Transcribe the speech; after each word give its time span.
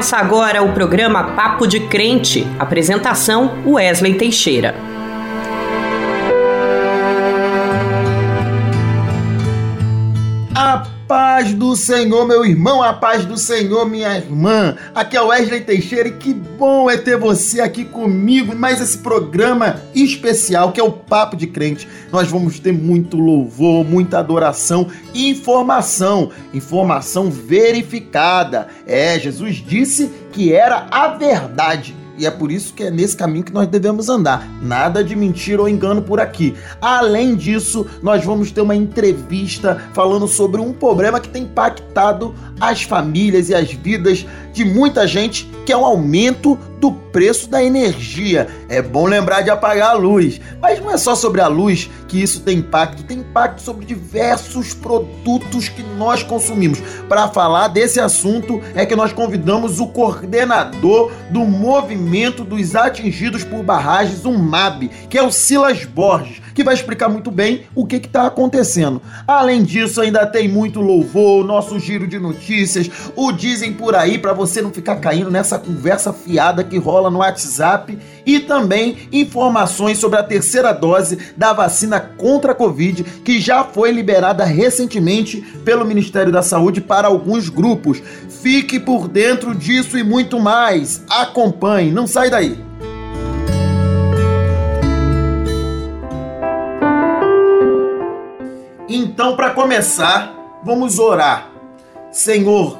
Começa 0.00 0.16
agora 0.16 0.62
o 0.62 0.72
programa 0.72 1.34
Papo 1.34 1.66
de 1.66 1.80
Crente. 1.80 2.46
Apresentação: 2.58 3.62
Wesley 3.66 4.14
Teixeira. 4.14 4.89
Paz 11.40 11.54
do 11.54 11.74
Senhor, 11.74 12.26
meu 12.26 12.44
irmão, 12.44 12.82
a 12.82 12.92
paz 12.92 13.24
do 13.24 13.38
Senhor, 13.38 13.88
minha 13.88 14.14
irmã. 14.14 14.76
Aqui 14.94 15.16
é 15.16 15.22
Wesley 15.22 15.62
Teixeira 15.62 16.08
e 16.08 16.12
que 16.12 16.34
bom 16.34 16.90
é 16.90 16.98
ter 16.98 17.16
você 17.16 17.62
aqui 17.62 17.82
comigo. 17.82 18.54
Mais 18.54 18.78
esse 18.78 18.98
programa 18.98 19.80
especial 19.94 20.70
que 20.70 20.78
é 20.78 20.84
o 20.84 20.92
Papo 20.92 21.38
de 21.38 21.46
Crente. 21.46 21.88
Nós 22.12 22.28
vamos 22.28 22.60
ter 22.60 22.74
muito 22.74 23.16
louvor, 23.16 23.86
muita 23.86 24.18
adoração 24.18 24.88
e 25.14 25.30
informação. 25.30 26.30
Informação 26.52 27.30
verificada. 27.30 28.68
É, 28.86 29.18
Jesus 29.18 29.64
disse 29.66 30.10
que 30.32 30.52
era 30.52 30.88
a 30.90 31.08
verdade 31.08 31.96
e 32.20 32.26
é 32.26 32.30
por 32.30 32.52
isso 32.52 32.74
que 32.74 32.82
é 32.82 32.90
nesse 32.90 33.16
caminho 33.16 33.44
que 33.44 33.52
nós 33.52 33.66
devemos 33.66 34.10
andar. 34.10 34.46
Nada 34.60 35.02
de 35.02 35.16
mentira 35.16 35.62
ou 35.62 35.68
engano 35.68 36.02
por 36.02 36.20
aqui. 36.20 36.54
Além 36.78 37.34
disso, 37.34 37.86
nós 38.02 38.22
vamos 38.22 38.52
ter 38.52 38.60
uma 38.60 38.76
entrevista 38.76 39.88
falando 39.94 40.28
sobre 40.28 40.60
um 40.60 40.70
problema 40.70 41.18
que 41.18 41.30
tem 41.30 41.44
impactado 41.44 42.34
as 42.60 42.82
famílias 42.82 43.48
e 43.48 43.54
as 43.54 43.72
vidas 43.72 44.26
de 44.52 44.66
muita 44.66 45.06
gente, 45.06 45.50
que 45.64 45.72
é 45.72 45.76
o 45.76 45.84
aumento 45.84 46.58
do 46.78 46.92
preço 46.92 47.48
da 47.48 47.62
energia. 47.62 48.48
É 48.68 48.82
bom 48.82 49.06
lembrar 49.06 49.42
de 49.42 49.50
apagar 49.50 49.90
a 49.90 49.94
luz, 49.94 50.40
mas 50.60 50.80
não 50.80 50.90
é 50.90 50.98
só 50.98 51.14
sobre 51.14 51.40
a 51.40 51.46
luz 51.46 51.88
que 52.08 52.20
isso 52.20 52.40
tem 52.40 52.58
impacto, 52.58 53.02
tem 53.04 53.18
impacto 53.18 53.62
sobre 53.62 53.86
diversos 53.86 54.74
produtos 54.74 55.68
que 55.68 55.82
nós 55.82 56.22
consumimos. 56.22 56.80
Para 57.08 57.28
falar 57.28 57.68
desse 57.68 58.00
assunto 58.00 58.60
é 58.74 58.84
que 58.84 58.96
nós 58.96 59.12
convidamos 59.12 59.78
o 59.78 59.86
coordenador 59.86 61.12
do 61.30 61.40
movimento 61.40 62.09
dos 62.44 62.74
atingidos 62.74 63.44
por 63.44 63.62
barragens, 63.62 64.24
o 64.24 64.32
MAB, 64.32 64.88
que 65.08 65.16
é 65.16 65.22
o 65.22 65.30
Silas 65.30 65.84
Borges, 65.84 66.42
que 66.54 66.64
vai 66.64 66.74
explicar 66.74 67.08
muito 67.08 67.30
bem 67.30 67.62
o 67.74 67.86
que 67.86 67.96
está 67.96 68.26
acontecendo. 68.26 69.00
Além 69.26 69.62
disso, 69.62 70.00
ainda 70.00 70.26
tem 70.26 70.48
muito 70.48 70.80
louvor, 70.80 71.44
nosso 71.44 71.78
giro 71.78 72.06
de 72.06 72.18
notícias, 72.18 72.90
o 73.16 73.32
dizem 73.32 73.72
por 73.72 73.94
aí 73.94 74.18
para 74.18 74.32
você 74.32 74.60
não 74.62 74.70
ficar 74.70 74.96
caindo 74.96 75.30
nessa 75.30 75.58
conversa 75.58 76.12
fiada 76.12 76.64
que 76.64 76.78
rola 76.78 77.10
no 77.10 77.18
WhatsApp 77.18 77.98
e 78.26 78.40
também 78.40 79.08
informações 79.12 79.98
sobre 79.98 80.18
a 80.18 80.22
terceira 80.22 80.72
dose 80.72 81.18
da 81.36 81.52
vacina 81.52 82.00
contra 82.00 82.52
a 82.52 82.54
Covid 82.54 83.02
que 83.24 83.40
já 83.40 83.64
foi 83.64 83.90
liberada 83.90 84.44
recentemente 84.44 85.40
pelo 85.64 85.84
Ministério 85.84 86.32
da 86.32 86.42
Saúde 86.42 86.80
para 86.80 87.08
alguns 87.08 87.48
grupos. 87.48 88.02
Fique 88.42 88.78
por 88.78 89.08
dentro 89.08 89.54
disso 89.54 89.98
e 89.98 90.02
muito 90.02 90.38
mais. 90.40 91.02
Acompanhe, 91.08 91.90
não 91.90 92.06
sai 92.06 92.30
daí. 92.30 92.69
Então, 99.20 99.36
para 99.36 99.50
começar, 99.50 100.34
vamos 100.64 100.98
orar. 100.98 101.50
Senhor, 102.10 102.78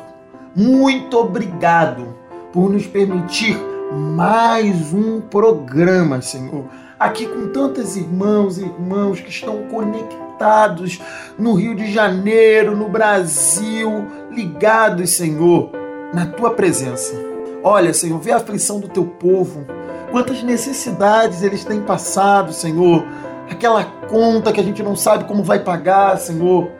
muito 0.56 1.18
obrigado 1.18 2.16
por 2.50 2.72
nos 2.72 2.86
permitir 2.86 3.58
mais 3.92 4.94
um 4.94 5.20
programa, 5.20 6.22
Senhor. 6.22 6.64
Aqui 6.98 7.26
com 7.26 7.48
tantos 7.48 7.94
irmãos 7.94 8.56
e 8.56 8.62
irmãos 8.62 9.20
que 9.20 9.28
estão 9.28 9.64
conectados 9.64 10.98
no 11.38 11.52
Rio 11.52 11.74
de 11.76 11.92
Janeiro, 11.92 12.74
no 12.74 12.88
Brasil, 12.88 14.06
ligados, 14.30 15.10
Senhor, 15.10 15.70
na 16.14 16.24
tua 16.24 16.54
presença. 16.54 17.14
Olha, 17.62 17.92
Senhor, 17.92 18.18
vê 18.18 18.32
a 18.32 18.38
aflição 18.38 18.80
do 18.80 18.88
teu 18.88 19.04
povo, 19.04 19.66
quantas 20.10 20.42
necessidades 20.42 21.42
eles 21.42 21.66
têm 21.66 21.82
passado, 21.82 22.50
Senhor. 22.54 23.04
Aquela 23.50 23.84
conta 23.84 24.52
que 24.52 24.60
a 24.60 24.64
gente 24.64 24.82
não 24.82 24.96
sabe 24.96 25.24
como 25.24 25.42
vai 25.42 25.58
pagar, 25.58 26.16
Senhor 26.18 26.70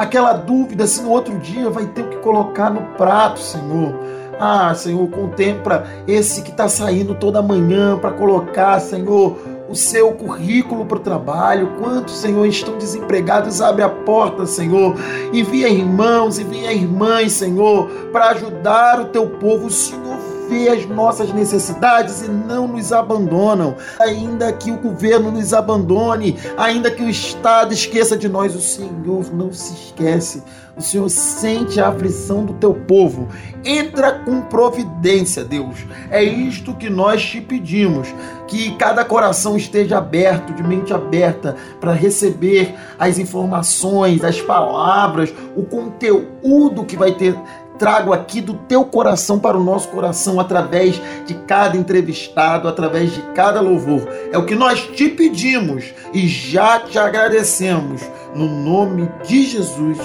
aquela 0.00 0.32
dúvida 0.32 0.86
se 0.86 1.02
no 1.02 1.10
outro 1.10 1.38
dia 1.38 1.68
vai 1.68 1.84
ter 1.84 2.00
o 2.00 2.08
que 2.08 2.16
colocar 2.16 2.70
no 2.70 2.80
prato, 2.96 3.38
Senhor. 3.38 3.94
Ah, 4.40 4.72
Senhor, 4.74 5.06
contempla 5.10 5.84
esse 6.08 6.40
que 6.40 6.50
está 6.50 6.68
saindo 6.68 7.14
toda 7.14 7.42
manhã 7.42 7.98
para 7.98 8.10
colocar, 8.10 8.80
Senhor, 8.80 9.36
o 9.68 9.74
seu 9.74 10.12
currículo 10.12 10.86
para 10.86 10.96
o 10.96 11.00
trabalho. 11.00 11.74
Quantos, 11.78 12.16
Senhor, 12.16 12.46
estão 12.46 12.78
desempregados? 12.78 13.60
Abre 13.60 13.82
a 13.82 13.90
porta, 13.90 14.46
Senhor. 14.46 14.96
Envia 15.34 15.68
irmãos, 15.68 16.38
envia 16.38 16.72
irmãs, 16.72 17.32
Senhor, 17.32 17.86
para 18.10 18.30
ajudar 18.30 19.00
o 19.02 19.04
teu 19.06 19.26
povo. 19.26 19.68
Senhor 19.68 20.09
vê 20.50 20.68
as 20.68 20.84
nossas 20.86 21.32
necessidades 21.32 22.22
e 22.22 22.28
não 22.28 22.66
nos 22.66 22.92
abandonam. 22.92 23.76
Ainda 24.00 24.52
que 24.52 24.72
o 24.72 24.76
governo 24.76 25.30
nos 25.30 25.54
abandone, 25.54 26.36
ainda 26.58 26.90
que 26.90 27.04
o 27.04 27.08
Estado 27.08 27.72
esqueça 27.72 28.16
de 28.16 28.28
nós, 28.28 28.56
o 28.56 28.60
Senhor 28.60 29.32
não 29.32 29.52
se 29.52 29.72
esquece. 29.72 30.42
O 30.76 30.82
Senhor 30.82 31.08
sente 31.10 31.78
a 31.78 31.88
aflição 31.88 32.44
do 32.44 32.54
teu 32.54 32.72
povo. 32.72 33.28
Entra 33.62 34.12
com 34.12 34.40
providência, 34.40 35.44
Deus. 35.44 35.76
É 36.10 36.22
isto 36.22 36.74
que 36.74 36.88
nós 36.88 37.22
te 37.22 37.40
pedimos. 37.40 38.08
Que 38.48 38.74
cada 38.76 39.04
coração 39.04 39.56
esteja 39.56 39.98
aberto, 39.98 40.54
de 40.54 40.62
mente 40.62 40.94
aberta, 40.94 41.54
para 41.80 41.92
receber 41.92 42.74
as 42.98 43.18
informações, 43.18 44.24
as 44.24 44.40
palavras, 44.40 45.32
o 45.54 45.64
conteúdo 45.64 46.84
que 46.84 46.96
vai 46.96 47.12
ter 47.12 47.36
trago 47.80 48.12
aqui 48.12 48.42
do 48.42 48.52
teu 48.52 48.84
coração 48.84 49.38
para 49.38 49.56
o 49.56 49.64
nosso 49.64 49.88
coração 49.88 50.38
através 50.38 51.00
de 51.26 51.32
cada 51.46 51.78
entrevistado, 51.78 52.68
através 52.68 53.14
de 53.14 53.22
cada 53.32 53.62
louvor. 53.62 54.06
É 54.30 54.36
o 54.36 54.44
que 54.44 54.54
nós 54.54 54.82
te 54.88 55.08
pedimos 55.08 55.86
e 56.12 56.28
já 56.28 56.78
te 56.78 56.98
agradecemos. 56.98 58.02
No 58.34 58.46
nome 58.46 59.08
de 59.26 59.44
Jesus. 59.44 59.98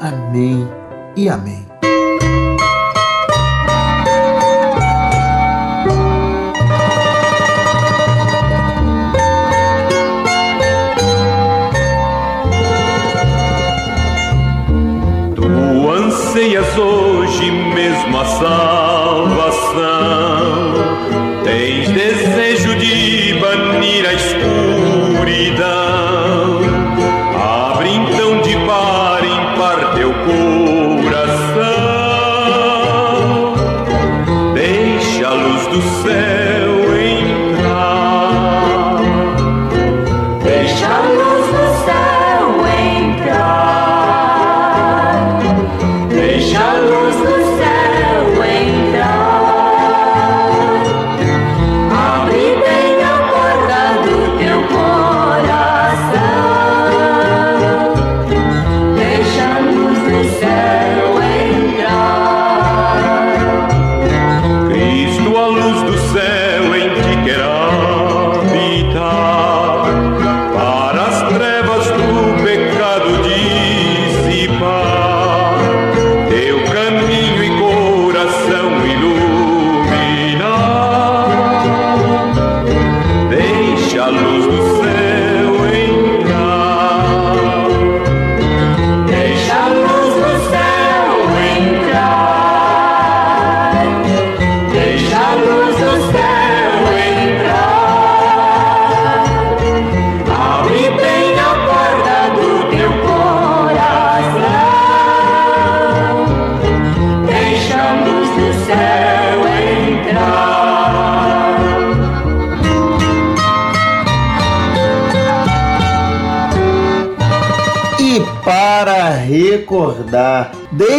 Amém 0.00 0.68
e 1.16 1.28
amém. 1.28 1.73
Anseias 16.44 16.76
hoje 16.76 17.50
mesmo 17.50 18.18
a 18.18 18.24
salvação. 18.24 19.63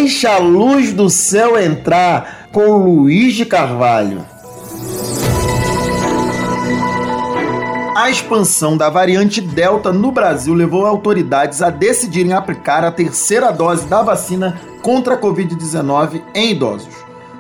Deixa 0.06 0.36
a 0.36 0.38
luz 0.38 0.94
do 0.94 1.10
céu 1.10 1.60
entrar 1.60 2.48
com 2.52 2.78
Luiz 2.78 3.34
de 3.34 3.44
Carvalho. 3.44 4.24
A 7.96 8.08
expansão 8.12 8.78
da 8.78 8.88
variante 8.88 9.42
Delta 9.42 9.92
no 9.92 10.12
Brasil 10.12 10.54
levou 10.54 10.86
autoridades 10.86 11.64
a 11.64 11.72
decidirem 11.72 12.34
aplicar 12.34 12.84
a 12.84 12.92
terceira 12.92 13.52
dose 13.52 13.88
da 13.88 14.04
vacina 14.04 14.62
contra 14.84 15.16
a 15.16 15.18
Covid-19 15.20 16.22
em 16.36 16.52
idosos. 16.52 16.94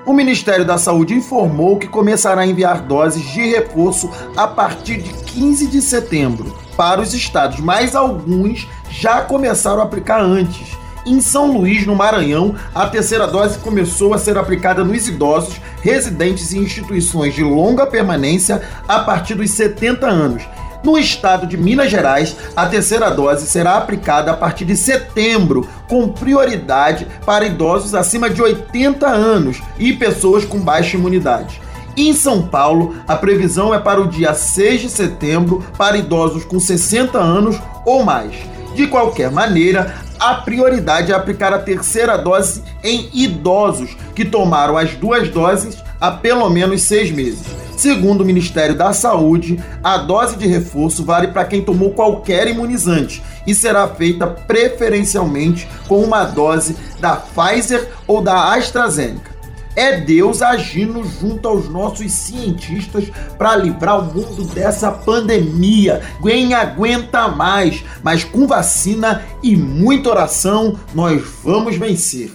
O 0.03 0.11
Ministério 0.11 0.65
da 0.65 0.79
Saúde 0.79 1.13
informou 1.13 1.77
que 1.77 1.87
começará 1.87 2.41
a 2.41 2.47
enviar 2.47 2.81
doses 2.81 3.31
de 3.31 3.41
reforço 3.41 4.09
a 4.35 4.47
partir 4.47 5.03
de 5.03 5.13
15 5.25 5.67
de 5.67 5.83
setembro 5.83 6.51
para 6.75 6.99
os 6.99 7.13
estados, 7.13 7.59
mas 7.59 7.95
alguns 7.95 8.67
já 8.89 9.21
começaram 9.21 9.81
a 9.81 9.83
aplicar 9.83 10.19
antes. 10.19 10.83
Em 11.05 11.21
São 11.21 11.51
Luís, 11.55 11.85
no 11.85 11.95
Maranhão, 11.95 12.55
a 12.73 12.87
terceira 12.87 13.27
dose 13.27 13.59
começou 13.59 14.15
a 14.15 14.17
ser 14.17 14.39
aplicada 14.39 14.83
nos 14.83 15.07
idosos 15.07 15.61
residentes 15.83 16.51
em 16.51 16.63
instituições 16.63 17.35
de 17.35 17.43
longa 17.43 17.85
permanência 17.85 18.63
a 18.87 18.99
partir 18.99 19.35
dos 19.35 19.51
70 19.51 20.07
anos. 20.07 20.43
No 20.83 20.97
estado 20.97 21.45
de 21.45 21.57
Minas 21.57 21.91
Gerais, 21.91 22.35
a 22.55 22.65
terceira 22.65 23.11
dose 23.11 23.45
será 23.45 23.77
aplicada 23.77 24.31
a 24.31 24.35
partir 24.35 24.65
de 24.65 24.75
setembro, 24.75 25.69
com 25.87 26.09
prioridade 26.09 27.07
para 27.23 27.45
idosos 27.45 27.93
acima 27.93 28.27
de 28.27 28.41
80 28.41 29.07
anos 29.07 29.61
e 29.77 29.93
pessoas 29.93 30.43
com 30.43 30.59
baixa 30.59 30.97
imunidade. 30.97 31.61
Em 31.95 32.13
São 32.13 32.47
Paulo, 32.47 32.95
a 33.07 33.15
previsão 33.15 33.73
é 33.73 33.79
para 33.79 34.01
o 34.01 34.07
dia 34.07 34.33
6 34.33 34.81
de 34.81 34.89
setembro 34.89 35.63
para 35.77 35.97
idosos 35.97 36.43
com 36.43 36.59
60 36.59 37.17
anos 37.17 37.61
ou 37.85 38.03
mais. 38.03 38.35
De 38.75 38.87
qualquer 38.87 39.31
maneira, 39.31 39.95
a 40.19 40.35
prioridade 40.35 41.11
é 41.11 41.15
aplicar 41.15 41.53
a 41.53 41.59
terceira 41.59 42.17
dose 42.17 42.63
em 42.83 43.09
idosos 43.13 43.95
que 44.15 44.25
tomaram 44.25 44.77
as 44.77 44.93
duas 44.95 45.29
doses 45.29 45.77
há 45.99 46.11
pelo 46.11 46.49
menos 46.49 46.81
seis 46.81 47.11
meses. 47.11 47.45
Segundo 47.77 48.21
o 48.21 48.25
Ministério 48.25 48.75
da 48.75 48.93
Saúde, 48.93 49.61
a 49.83 49.97
dose 49.97 50.37
de 50.37 50.47
reforço 50.47 51.03
vale 51.03 51.27
para 51.27 51.43
quem 51.45 51.61
tomou 51.61 51.91
qualquer 51.91 52.47
imunizante 52.47 53.21
e 53.45 53.53
será 53.53 53.87
feita 53.87 54.25
preferencialmente 54.25 55.67
com 55.87 56.01
uma 56.01 56.23
dose 56.23 56.75
da 56.99 57.17
Pfizer 57.17 57.89
ou 58.07 58.21
da 58.21 58.53
AstraZeneca. 58.53 59.34
É 59.75 59.99
Deus 59.99 60.41
agindo 60.41 61.03
junto 61.03 61.47
aos 61.47 61.67
nossos 61.69 62.11
cientistas 62.11 63.11
para 63.37 63.57
livrar 63.57 63.99
o 63.99 64.13
mundo 64.13 64.45
dessa 64.45 64.91
pandemia. 64.91 66.01
Quem 66.21 66.53
aguenta 66.53 67.27
mais? 67.27 67.83
Mas 68.01 68.23
com 68.23 68.47
vacina 68.47 69.23
e 69.43 69.55
muita 69.55 70.09
oração, 70.09 70.79
nós 70.93 71.21
vamos 71.43 71.75
vencer. 71.75 72.31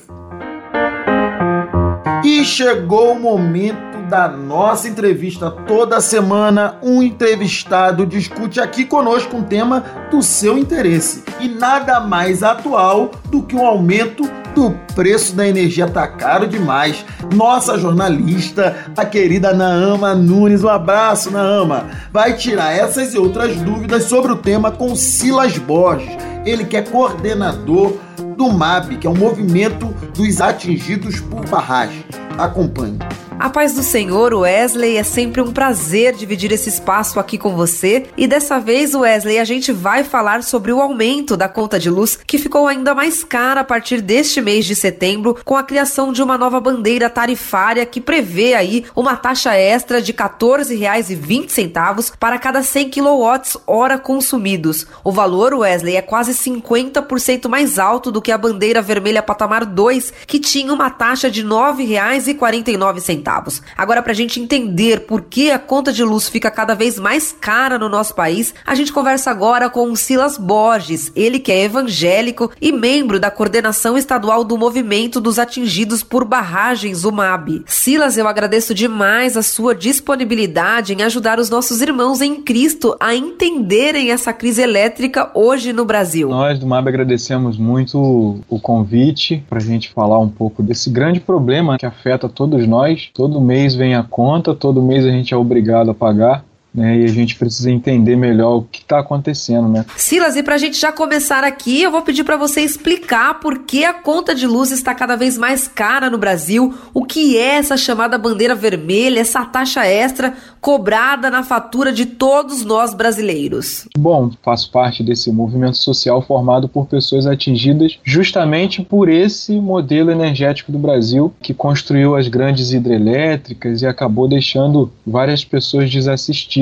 E 2.23 2.45
chegou 2.45 3.13
o 3.13 3.21
momento 3.21 3.91
da 4.11 4.29
nossa 4.29 4.89
entrevista. 4.89 5.51
Toda 5.51 6.01
semana, 6.01 6.77
um 6.83 7.01
entrevistado 7.03 8.05
discute 8.05 8.61
aqui 8.61 8.85
conosco 8.85 9.37
um 9.37 9.43
tema 9.43 9.85
do 10.11 10.21
seu 10.21 10.59
interesse. 10.59 11.23
E 11.39 11.49
nada 11.49 12.01
mais 12.01 12.43
atual 12.43 13.13
do 13.27 13.43
que 13.43 13.55
o 13.55 13.65
aumento 13.65 14.29
do 14.55 14.71
preço 14.95 15.35
da 15.35 15.47
energia 15.47 15.87
tá 15.87 16.07
caro 16.07 16.47
demais. 16.47 17.05
Nossa 17.35 17.79
jornalista, 17.79 18.77
a 18.97 19.05
querida 19.05 19.53
Naama 19.53 20.15
Nunes, 20.15 20.65
um 20.65 20.69
abraço, 20.69 21.31
Naama. 21.31 21.87
Vai 22.13 22.37
tirar 22.37 22.73
essas 22.73 23.15
e 23.15 23.19
outras 23.19 23.57
dúvidas 23.57 24.05
sobre 24.05 24.33
o 24.33 24.37
tema 24.37 24.71
com 24.71 24.95
Silas 24.95 25.57
Borges. 25.59 26.17
Ele 26.45 26.65
que 26.65 26.77
é 26.77 26.83
coordenador 26.83 27.97
do 28.37 28.51
MAB, 28.51 28.97
que 28.97 29.07
é 29.07 29.11
o 29.11 29.17
Movimento 29.17 29.87
dos 30.15 30.41
Atingidos 30.41 31.21
por 31.21 31.47
Barragem. 31.49 32.05
Acompanhe. 32.39 32.99
A 33.41 33.49
paz 33.49 33.73
do 33.73 33.83
Senhor, 33.83 34.35
Wesley, 34.35 34.99
é 34.99 35.03
sempre 35.03 35.41
um 35.41 35.51
prazer 35.51 36.15
dividir 36.15 36.53
esse 36.53 36.69
espaço 36.69 37.19
aqui 37.19 37.39
com 37.39 37.57
você. 37.57 38.05
E 38.15 38.27
dessa 38.27 38.61
vez, 38.61 38.95
Wesley, 38.95 39.39
a 39.39 39.45
gente 39.45 39.73
vai 39.73 40.05
falar 40.05 40.43
sobre 40.43 40.71
o 40.71 40.79
aumento 40.79 41.39
da 41.39 41.49
conta 41.49 41.79
de 41.79 41.89
luz, 41.89 42.19
que 42.27 42.37
ficou 42.37 42.69
ainda 42.69 42.95
mais 42.95 43.25
cara 43.25 43.63
a 43.63 43.65
partir 43.65 44.03
deste 44.03 44.43
mês 44.43 44.67
de 44.67 44.75
setembro, 44.75 45.39
com 45.43 45.57
a 45.57 45.63
criação 45.63 46.13
de 46.13 46.23
uma 46.23 46.37
nova 46.37 46.61
bandeira 46.61 47.09
tarifária 47.09 47.87
que 47.87 47.99
prevê 47.99 48.53
aí 48.53 48.85
uma 48.95 49.17
taxa 49.17 49.55
extra 49.55 50.03
de 50.03 50.13
R$ 50.13 50.19
14,20 50.19 52.13
para 52.21 52.39
cada 52.39 52.63
100 52.63 52.91
kWh 52.91 53.99
consumidos. 54.03 54.87
O 55.03 55.11
valor, 55.11 55.55
Wesley, 55.55 55.97
é 55.97 56.03
quase 56.03 56.35
50% 56.35 57.49
mais 57.49 57.79
alto 57.79 58.13
do 58.13 58.21
que 58.21 58.33
a 58.33 58.37
bandeira 58.37 58.83
vermelha 58.83 59.23
patamar 59.23 59.65
2, 59.65 60.13
que 60.27 60.39
tinha 60.39 60.75
uma 60.75 60.91
taxa 60.91 61.31
de 61.31 61.41
R$ 61.41 61.49
9,49 61.49 63.30
centavos. 63.31 63.63
Agora, 63.77 64.03
para 64.03 64.13
a 64.13 64.15
gente 64.15 64.41
entender 64.41 65.01
por 65.01 65.23
que 65.23 65.51
a 65.51 65.59
conta 65.59 65.93
de 65.93 66.03
luz 66.03 66.29
fica 66.29 66.51
cada 66.51 66.75
vez 66.75 66.99
mais 66.99 67.35
cara 67.39 67.79
no 67.79 67.89
nosso 67.89 68.15
país, 68.15 68.55
a 68.67 68.75
gente 68.75 68.93
conversa 68.93 69.31
agora 69.31 69.71
com 69.71 69.91
o 69.91 69.97
Silas 69.97 70.37
Borges, 70.37 71.13
ele 71.15 71.39
que 71.39 71.53
é 71.53 71.65
evangélico 71.65 72.51
e 72.61 72.73
membro 72.73 73.21
da 73.21 73.31
coordenação 73.31 73.97
estadual 73.97 74.43
do 74.43 74.59
Movimento 74.59 75.21
dos 75.21 75.39
Atingidos 75.39 76.03
por 76.03 76.25
Barragens, 76.25 77.05
o 77.05 77.13
MAB. 77.13 77.63
Silas, 77.67 78.17
eu 78.17 78.27
agradeço 78.27 78.75
demais 78.75 79.37
a 79.37 79.43
sua 79.43 79.75
disponibilidade 79.75 80.93
em 80.93 81.03
ajudar 81.03 81.39
os 81.39 81.49
nossos 81.49 81.81
irmãos 81.81 82.21
em 82.21 82.43
Cristo 82.43 82.97
a 82.99 83.15
entenderem 83.15 84.11
essa 84.11 84.33
crise 84.33 84.63
elétrica 84.63 85.31
hoje 85.35 85.73
no 85.73 85.85
Brasil. 85.85 86.29
Nós 86.29 86.59
do 86.59 86.67
MAB 86.67 86.89
agradecemos 86.89 87.57
muito 87.57 88.41
o 88.49 88.61
convite 88.61 89.43
para 89.49 89.59
a 89.59 89.63
gente 89.63 89.91
falar 89.93 90.19
um 90.19 90.29
pouco 90.29 90.63
desse 90.63 90.91
grande 90.91 91.21
problema 91.21 91.79
que 91.79 91.87
afeta 91.87 92.29
todos 92.29 92.67
nós, 92.67 93.11
Todo 93.21 93.39
mês 93.39 93.75
vem 93.75 93.95
a 93.95 94.03
conta, 94.03 94.55
todo 94.55 94.81
mês 94.81 95.05
a 95.05 95.11
gente 95.11 95.35
é 95.35 95.37
obrigado 95.37 95.91
a 95.91 95.95
pagar 95.95 96.43
né? 96.73 96.99
E 97.01 97.05
a 97.05 97.09
gente 97.09 97.37
precisa 97.37 97.71
entender 97.71 98.17
melhor 98.17 98.59
o 98.59 98.63
que 98.63 98.81
está 98.81 99.01
acontecendo, 99.01 99.69
né? 99.69 99.85
Silas, 99.97 100.37
e 100.37 100.43
para 100.43 100.55
a 100.55 100.59
gente 100.59 100.79
já 100.79 100.93
começar 100.93 101.45
aqui, 101.45 101.83
eu 101.83 101.91
vou 101.91 102.03
pedir 102.03 102.25
para 102.25 102.37
você 102.37 102.61
explicar 102.61 103.41
por 103.41 103.61
que 103.61 103.85
a 103.85 103.93
conta 103.93 104.35
de 104.35 104.47
luz 104.47 104.71
está 104.71 104.95
cada 104.95 105.17
vez 105.17 105.37
mais 105.37 105.67
cara 105.67 106.09
no 106.09 106.19
Brasil, 106.19 106.75
o 106.95 107.05
que 107.05 107.37
é 107.37 107.57
essa 107.57 107.77
chamada 107.77 108.17
bandeira 108.17 108.55
vermelha, 108.55 109.21
essa 109.21 109.45
taxa 109.45 109.85
extra 109.85 110.35
cobrada 110.61 111.31
na 111.31 111.43
fatura 111.43 111.93
de 111.93 112.07
todos 112.07 112.65
nós 112.65 112.95
brasileiros. 112.95 113.89
Bom, 113.99 114.31
faço 114.43 114.71
parte 114.71 115.03
desse 115.03 115.33
movimento 115.33 115.77
social 115.77 116.23
formado 116.23 116.69
por 116.69 116.87
pessoas 116.87 117.27
atingidas 117.27 117.99
justamente 118.05 118.83
por 118.83 119.09
esse 119.09 119.59
modelo 119.61 120.11
energético 120.11 120.71
do 120.71 120.79
Brasil 120.79 121.33
que 121.41 121.55
construiu 121.55 122.15
as 122.15 122.29
grandes 122.29 122.73
hidrelétricas 122.73 123.83
e 123.83 123.87
acabou 123.87 124.29
deixando 124.29 124.91
várias 125.07 125.45
pessoas 125.45 125.91
desassistidas 125.91 126.60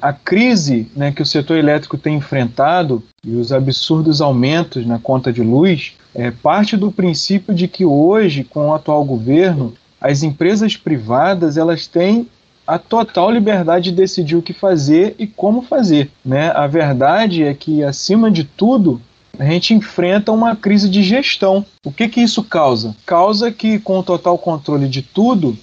a 0.00 0.12
crise 0.12 0.90
né, 0.94 1.12
que 1.12 1.22
o 1.22 1.26
setor 1.26 1.56
elétrico 1.56 1.98
tem 1.98 2.16
enfrentado 2.16 3.02
e 3.24 3.34
os 3.34 3.52
absurdos 3.52 4.20
aumentos 4.20 4.86
na 4.86 4.98
conta 4.98 5.32
de 5.32 5.42
luz 5.42 5.94
é 6.14 6.30
parte 6.30 6.76
do 6.76 6.90
princípio 6.90 7.54
de 7.54 7.68
que 7.68 7.84
hoje, 7.84 8.44
com 8.44 8.68
o 8.68 8.74
atual 8.74 9.04
governo, 9.04 9.74
as 10.00 10.22
empresas 10.22 10.76
privadas 10.76 11.56
elas 11.56 11.86
têm 11.86 12.26
a 12.66 12.78
total 12.78 13.30
liberdade 13.30 13.90
de 13.90 13.96
decidir 13.96 14.36
o 14.36 14.42
que 14.42 14.52
fazer 14.52 15.14
e 15.18 15.26
como 15.26 15.62
fazer. 15.62 16.10
Né? 16.24 16.50
A 16.50 16.66
verdade 16.66 17.42
é 17.42 17.52
que, 17.52 17.82
acima 17.82 18.30
de 18.30 18.44
tudo, 18.44 19.00
a 19.38 19.44
gente 19.44 19.74
enfrenta 19.74 20.30
uma 20.30 20.54
crise 20.54 20.88
de 20.88 21.02
gestão. 21.02 21.64
O 21.84 21.90
que, 21.90 22.08
que 22.08 22.20
isso 22.20 22.44
causa? 22.44 22.94
Causa 23.04 23.50
que, 23.50 23.78
com 23.78 23.98
o 23.98 24.02
total 24.02 24.38
controle 24.38 24.88
de 24.88 25.02
tudo, 25.02 25.56